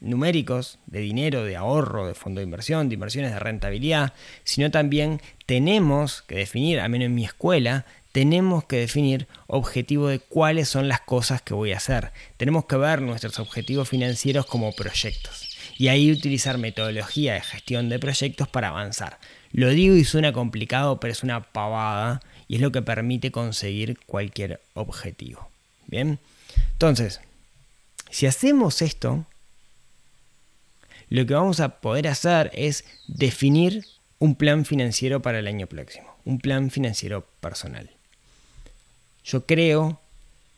numéricos 0.00 0.78
de 0.86 1.00
dinero, 1.00 1.44
de 1.44 1.56
ahorro, 1.56 2.06
de 2.06 2.14
fondo 2.14 2.40
de 2.40 2.44
inversión, 2.44 2.88
de 2.88 2.94
inversiones 2.94 3.32
de 3.32 3.38
rentabilidad, 3.38 4.12
sino 4.44 4.70
también 4.70 5.20
tenemos 5.46 6.22
que 6.22 6.36
definir, 6.36 6.80
al 6.80 6.90
menos 6.90 7.06
en 7.06 7.14
mi 7.14 7.24
escuela, 7.24 7.86
tenemos 8.14 8.62
que 8.64 8.76
definir 8.76 9.26
objetivo 9.48 10.06
de 10.06 10.20
cuáles 10.20 10.68
son 10.68 10.86
las 10.86 11.00
cosas 11.00 11.42
que 11.42 11.52
voy 11.52 11.72
a 11.72 11.78
hacer. 11.78 12.12
Tenemos 12.36 12.66
que 12.66 12.76
ver 12.76 13.02
nuestros 13.02 13.40
objetivos 13.40 13.88
financieros 13.88 14.46
como 14.46 14.70
proyectos. 14.70 15.50
y 15.76 15.88
ahí 15.88 16.12
utilizar 16.12 16.56
metodología 16.56 17.34
de 17.34 17.40
gestión 17.40 17.88
de 17.88 17.98
proyectos 17.98 18.46
para 18.46 18.68
avanzar. 18.68 19.18
Lo 19.50 19.70
digo 19.70 19.96
y 19.96 20.04
suena 20.04 20.32
complicado, 20.32 21.00
pero 21.00 21.10
es 21.10 21.24
una 21.24 21.42
pavada 21.42 22.20
y 22.46 22.54
es 22.54 22.60
lo 22.60 22.70
que 22.70 22.82
permite 22.82 23.32
conseguir 23.32 23.98
cualquier 24.06 24.60
objetivo. 24.74 25.50
Bien, 25.88 26.20
entonces, 26.70 27.20
si 28.10 28.26
hacemos 28.26 28.80
esto, 28.80 29.26
lo 31.08 31.26
que 31.26 31.34
vamos 31.34 31.58
a 31.58 31.80
poder 31.80 32.06
hacer 32.06 32.52
es 32.54 32.84
definir 33.08 33.84
un 34.20 34.36
plan 34.36 34.64
financiero 34.64 35.20
para 35.20 35.40
el 35.40 35.48
año 35.48 35.66
próximo, 35.66 36.16
un 36.24 36.38
plan 36.38 36.70
financiero 36.70 37.26
personal. 37.40 37.93
Yo 39.24 39.46
creo 39.46 40.00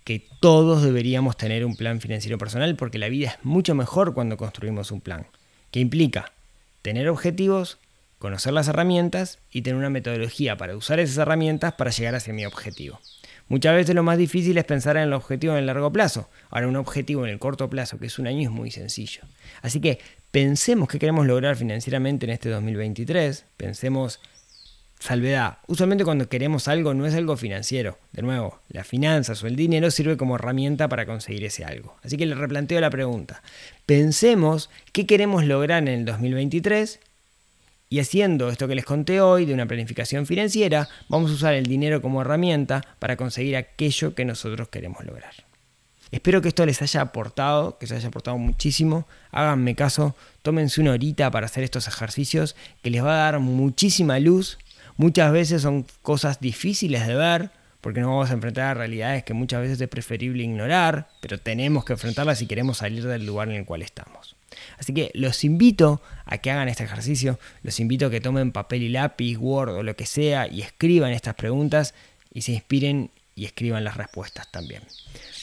que 0.05 0.25
todos 0.41 0.83
deberíamos 0.83 1.37
tener 1.37 1.65
un 1.65 1.77
plan 1.77 2.01
financiero 2.01 2.39
personal 2.39 2.77
porque 2.77 2.99
la 2.99 3.09
vida 3.09 3.29
es 3.29 3.45
mucho 3.45 3.75
mejor 3.75 4.15
cuando 4.15 4.37
construimos 4.37 4.91
un 4.91 5.01
plan, 5.01 5.27
que 5.71 5.81
implica 5.81 6.33
tener 6.83 7.09
objetivos, 7.09 7.79
conocer 8.19 8.53
las 8.53 8.69
herramientas 8.69 9.39
y 9.51 9.63
tener 9.63 9.79
una 9.79 9.91
metodología 9.91 10.57
para 10.57 10.77
usar 10.77 11.01
esas 11.01 11.19
herramientas 11.19 11.75
para 11.75 11.91
llegar 11.91 12.15
hacia 12.15 12.33
mi 12.33 12.45
objetivo. 12.45 13.01
Muchas 13.49 13.77
veces 13.77 13.95
lo 13.95 14.03
más 14.03 14.19
difícil 14.19 14.59
es 14.59 14.65
pensar 14.65 14.97
en 14.97 15.05
el 15.05 15.13
objetivo 15.13 15.53
en 15.53 15.61
el 15.61 15.67
largo 15.67 15.93
plazo. 15.93 16.29
Ahora, 16.51 16.67
un 16.67 16.77
objetivo 16.77 17.25
en 17.25 17.31
el 17.31 17.39
corto 17.39 17.71
plazo, 17.71 17.99
que 17.99 18.07
es 18.07 18.19
un 18.19 18.27
año, 18.27 18.49
es 18.49 18.51
muy 18.51 18.73
sencillo. 18.73 19.23
Así 19.63 19.81
que 19.81 20.01
pensemos 20.33 20.89
qué 20.89 20.99
queremos 20.99 21.27
lograr 21.27 21.55
financieramente 21.55 22.27
en 22.27 22.31
este 22.31 22.49
2023. 22.49 23.45
Pensemos 23.57 24.21
Salvedad. 24.99 25.59
Usualmente 25.67 26.05
cuando 26.05 26.29
queremos 26.29 26.69
algo 26.69 26.95
no 26.95 27.07
es 27.07 27.15
algo 27.15 27.37
financiero. 27.37 27.99
De 28.13 28.23
nuevo, 28.23 28.61
las 28.69 28.87
finanzas 28.87 29.43
o 29.43 29.47
el 29.47 29.55
dinero 29.55 29.91
sirve 29.91 30.17
como 30.17 30.37
herramienta 30.37 30.89
para 30.89 31.07
conseguir 31.07 31.45
ese 31.45 31.65
algo. 31.65 31.97
Así 32.03 32.17
que 32.17 32.27
le 32.27 32.35
replanteo 32.35 32.81
la 32.81 32.91
pregunta. 32.91 33.43
Pensemos 33.85 34.71
qué 34.93 35.07
queremos 35.07 35.45
lograr 35.45 35.83
en 35.83 35.89
el 35.89 36.05
2023 36.05 36.99
y 37.89 38.01
haciendo 38.01 38.49
esto 38.49 38.67
que 38.67 38.75
les 38.75 38.85
conté 38.85 39.21
hoy 39.21 39.45
de 39.45 39.55
una 39.55 39.67
planificación 39.67 40.27
financiera, 40.27 40.89
vamos 41.09 41.31
a 41.31 41.35
usar 41.35 41.55
el 41.55 41.67
dinero 41.67 42.03
como 42.03 42.23
herramienta 42.23 42.83
para 42.99 43.17
conseguir 43.17 43.57
aquello 43.57 44.15
que 44.15 44.25
nosotros 44.25 44.69
queremos 44.69 45.05
lograr. 45.05 45.33
Espero 46.11 46.41
que 46.41 46.49
esto 46.49 46.67
les 46.67 46.83
haya 46.83 47.01
aportado, 47.01 47.79
que 47.79 47.87
les 47.87 47.93
haya 47.93 48.09
aportado 48.09 48.39
muchísimo. 48.39 49.07
Háganme 49.31 49.75
caso, 49.75 50.17
tómense 50.43 50.81
una 50.81 50.93
horita 50.93 51.31
para 51.31 51.47
hacer 51.47 51.63
estos 51.63 51.87
ejercicios 51.87 52.57
que 52.83 52.91
les 52.91 53.05
va 53.05 53.13
a 53.13 53.31
dar 53.31 53.41
muchísima 53.41 54.19
luz 54.19 54.59
Muchas 54.97 55.33
veces 55.33 55.63
son 55.63 55.87
cosas 56.03 56.41
difíciles 56.41 57.07
de 57.07 57.15
ver, 57.15 57.51
porque 57.81 58.01
nos 58.01 58.11
vamos 58.11 58.31
a 58.31 58.35
enfrentar 58.35 58.65
a 58.65 58.75
realidades 58.75 59.25
que 59.25 59.35
muchas 59.35 59.61
veces 59.61 59.81
es 59.81 59.89
preferible 59.89 60.43
ignorar, 60.43 61.09
pero 61.21 61.39
tenemos 61.39 61.85
que 61.85 61.93
enfrentarlas 61.93 62.39
si 62.39 62.47
queremos 62.47 62.79
salir 62.79 63.07
del 63.07 63.27
lugar 63.27 63.49
en 63.49 63.57
el 63.57 63.65
cual 63.65 63.83
estamos. 63.83 64.37
Así 64.79 64.93
que 64.95 65.11
los 65.15 65.45
invito 65.45 66.01
a 66.25 66.39
que 66.39 66.51
hagan 66.51 66.69
este 66.69 66.85
ejercicio, 66.85 67.39
los 67.63 67.79
invito 67.79 68.07
a 68.07 68.11
que 68.11 68.21
tomen 68.21 68.53
papel 68.53 68.83
y 68.83 68.89
lápiz, 68.89 69.37
Word 69.37 69.71
o 69.71 69.83
lo 69.83 69.95
que 69.97 70.07
sea 70.07 70.49
y 70.49 70.63
escriban 70.63 71.13
estas 71.13 71.35
preguntas 71.35 71.95
y 72.33 72.43
se 72.43 72.53
inspiren 72.53 73.11
y 73.35 73.45
escriban 73.45 73.85
las 73.85 73.97
respuestas 73.97 74.51
también. 74.51 74.83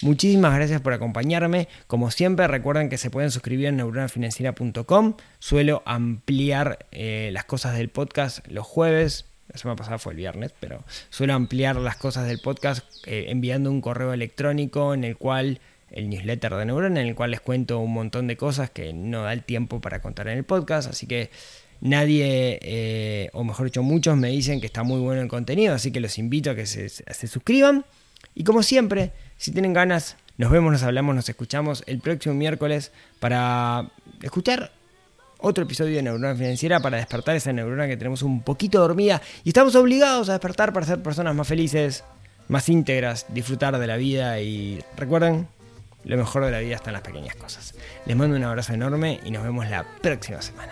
Muchísimas 0.01 0.55
gracias 0.55 0.81
por 0.81 0.93
acompañarme. 0.93 1.67
Como 1.87 2.09
siempre, 2.09 2.47
recuerden 2.47 2.89
que 2.89 2.97
se 2.97 3.11
pueden 3.11 3.29
suscribir 3.29 3.67
en 3.67 3.77
neuronafinanciera.com. 3.77 5.13
Suelo 5.39 5.83
ampliar 5.85 6.87
eh, 6.91 7.29
las 7.31 7.45
cosas 7.45 7.77
del 7.77 7.89
podcast 7.89 8.45
los 8.47 8.65
jueves 8.65 9.25
la 9.49 9.57
semana 9.57 9.75
pasada 9.75 9.99
fue 9.99 10.13
el 10.13 10.17
viernes, 10.17 10.53
pero 10.59 10.83
suelo 11.09 11.33
ampliar 11.33 11.75
las 11.75 11.97
cosas 11.97 12.27
del 12.27 12.39
podcast 12.39 12.85
eh, 13.05 13.25
enviando 13.29 13.69
un 13.69 13.81
correo 13.81 14.13
electrónico 14.13 14.93
en 14.93 15.03
el 15.03 15.17
cual, 15.17 15.59
el 15.91 16.09
newsletter 16.09 16.55
de 16.55 16.65
Neurona, 16.65 17.01
en 17.01 17.07
el 17.07 17.15
cual 17.15 17.31
les 17.31 17.41
cuento 17.41 17.79
un 17.79 17.93
montón 17.93 18.27
de 18.27 18.37
cosas 18.37 18.69
que 18.69 18.93
no 18.93 19.23
da 19.23 19.33
el 19.33 19.43
tiempo 19.43 19.81
para 19.81 20.01
contar 20.01 20.27
en 20.27 20.37
el 20.37 20.43
podcast, 20.43 20.89
así 20.89 21.07
que 21.07 21.29
nadie, 21.81 22.59
eh, 22.61 23.29
o 23.33 23.43
mejor 23.43 23.65
dicho, 23.65 23.83
muchos 23.83 24.17
me 24.17 24.29
dicen 24.29 24.59
que 24.59 24.65
está 24.65 24.83
muy 24.83 24.99
bueno 25.01 25.21
el 25.21 25.27
contenido, 25.27 25.75
así 25.75 25.91
que 25.91 25.99
los 25.99 26.17
invito 26.17 26.51
a 26.51 26.55
que 26.55 26.65
se, 26.65 26.89
se 26.89 27.27
suscriban. 27.27 27.85
Y 28.35 28.45
como 28.45 28.63
siempre, 28.63 29.11
si 29.37 29.51
tienen 29.51 29.73
ganas, 29.73 30.17
nos 30.37 30.49
vemos, 30.49 30.71
nos 30.71 30.83
hablamos, 30.83 31.13
nos 31.13 31.29
escuchamos 31.29 31.83
el 31.85 31.99
próximo 31.99 32.33
miércoles 32.33 32.91
para 33.19 33.91
escuchar 34.21 34.71
otro 35.43 35.65
episodio 35.65 35.97
de 35.97 36.03
Neurona 36.03 36.35
Financiera 36.35 36.79
para 36.79 36.97
despertar 36.97 37.35
esa 37.35 37.51
neurona 37.51 37.85
que 37.85 37.97
tenemos 37.97 38.23
un 38.23 38.41
poquito 38.41 38.79
dormida 38.79 39.21
y 39.43 39.49
estamos 39.49 39.75
obligados 39.75 40.29
a 40.29 40.31
despertar 40.31 40.71
para 40.71 40.85
ser 40.85 41.03
personas 41.03 41.35
más 41.35 41.47
felices, 41.47 42.05
más 42.47 42.69
íntegras, 42.69 43.25
disfrutar 43.27 43.77
de 43.77 43.85
la 43.85 43.97
vida 43.97 44.39
y 44.39 44.81
recuerden, 44.95 45.47
lo 46.05 46.17
mejor 46.17 46.45
de 46.45 46.51
la 46.51 46.59
vida 46.59 46.75
está 46.75 46.91
en 46.91 46.93
las 46.93 47.01
pequeñas 47.01 47.35
cosas. 47.35 47.75
Les 48.05 48.15
mando 48.15 48.37
un 48.37 48.43
abrazo 48.43 48.73
enorme 48.73 49.19
y 49.25 49.31
nos 49.31 49.43
vemos 49.43 49.69
la 49.69 49.85
próxima 50.01 50.41
semana. 50.41 50.71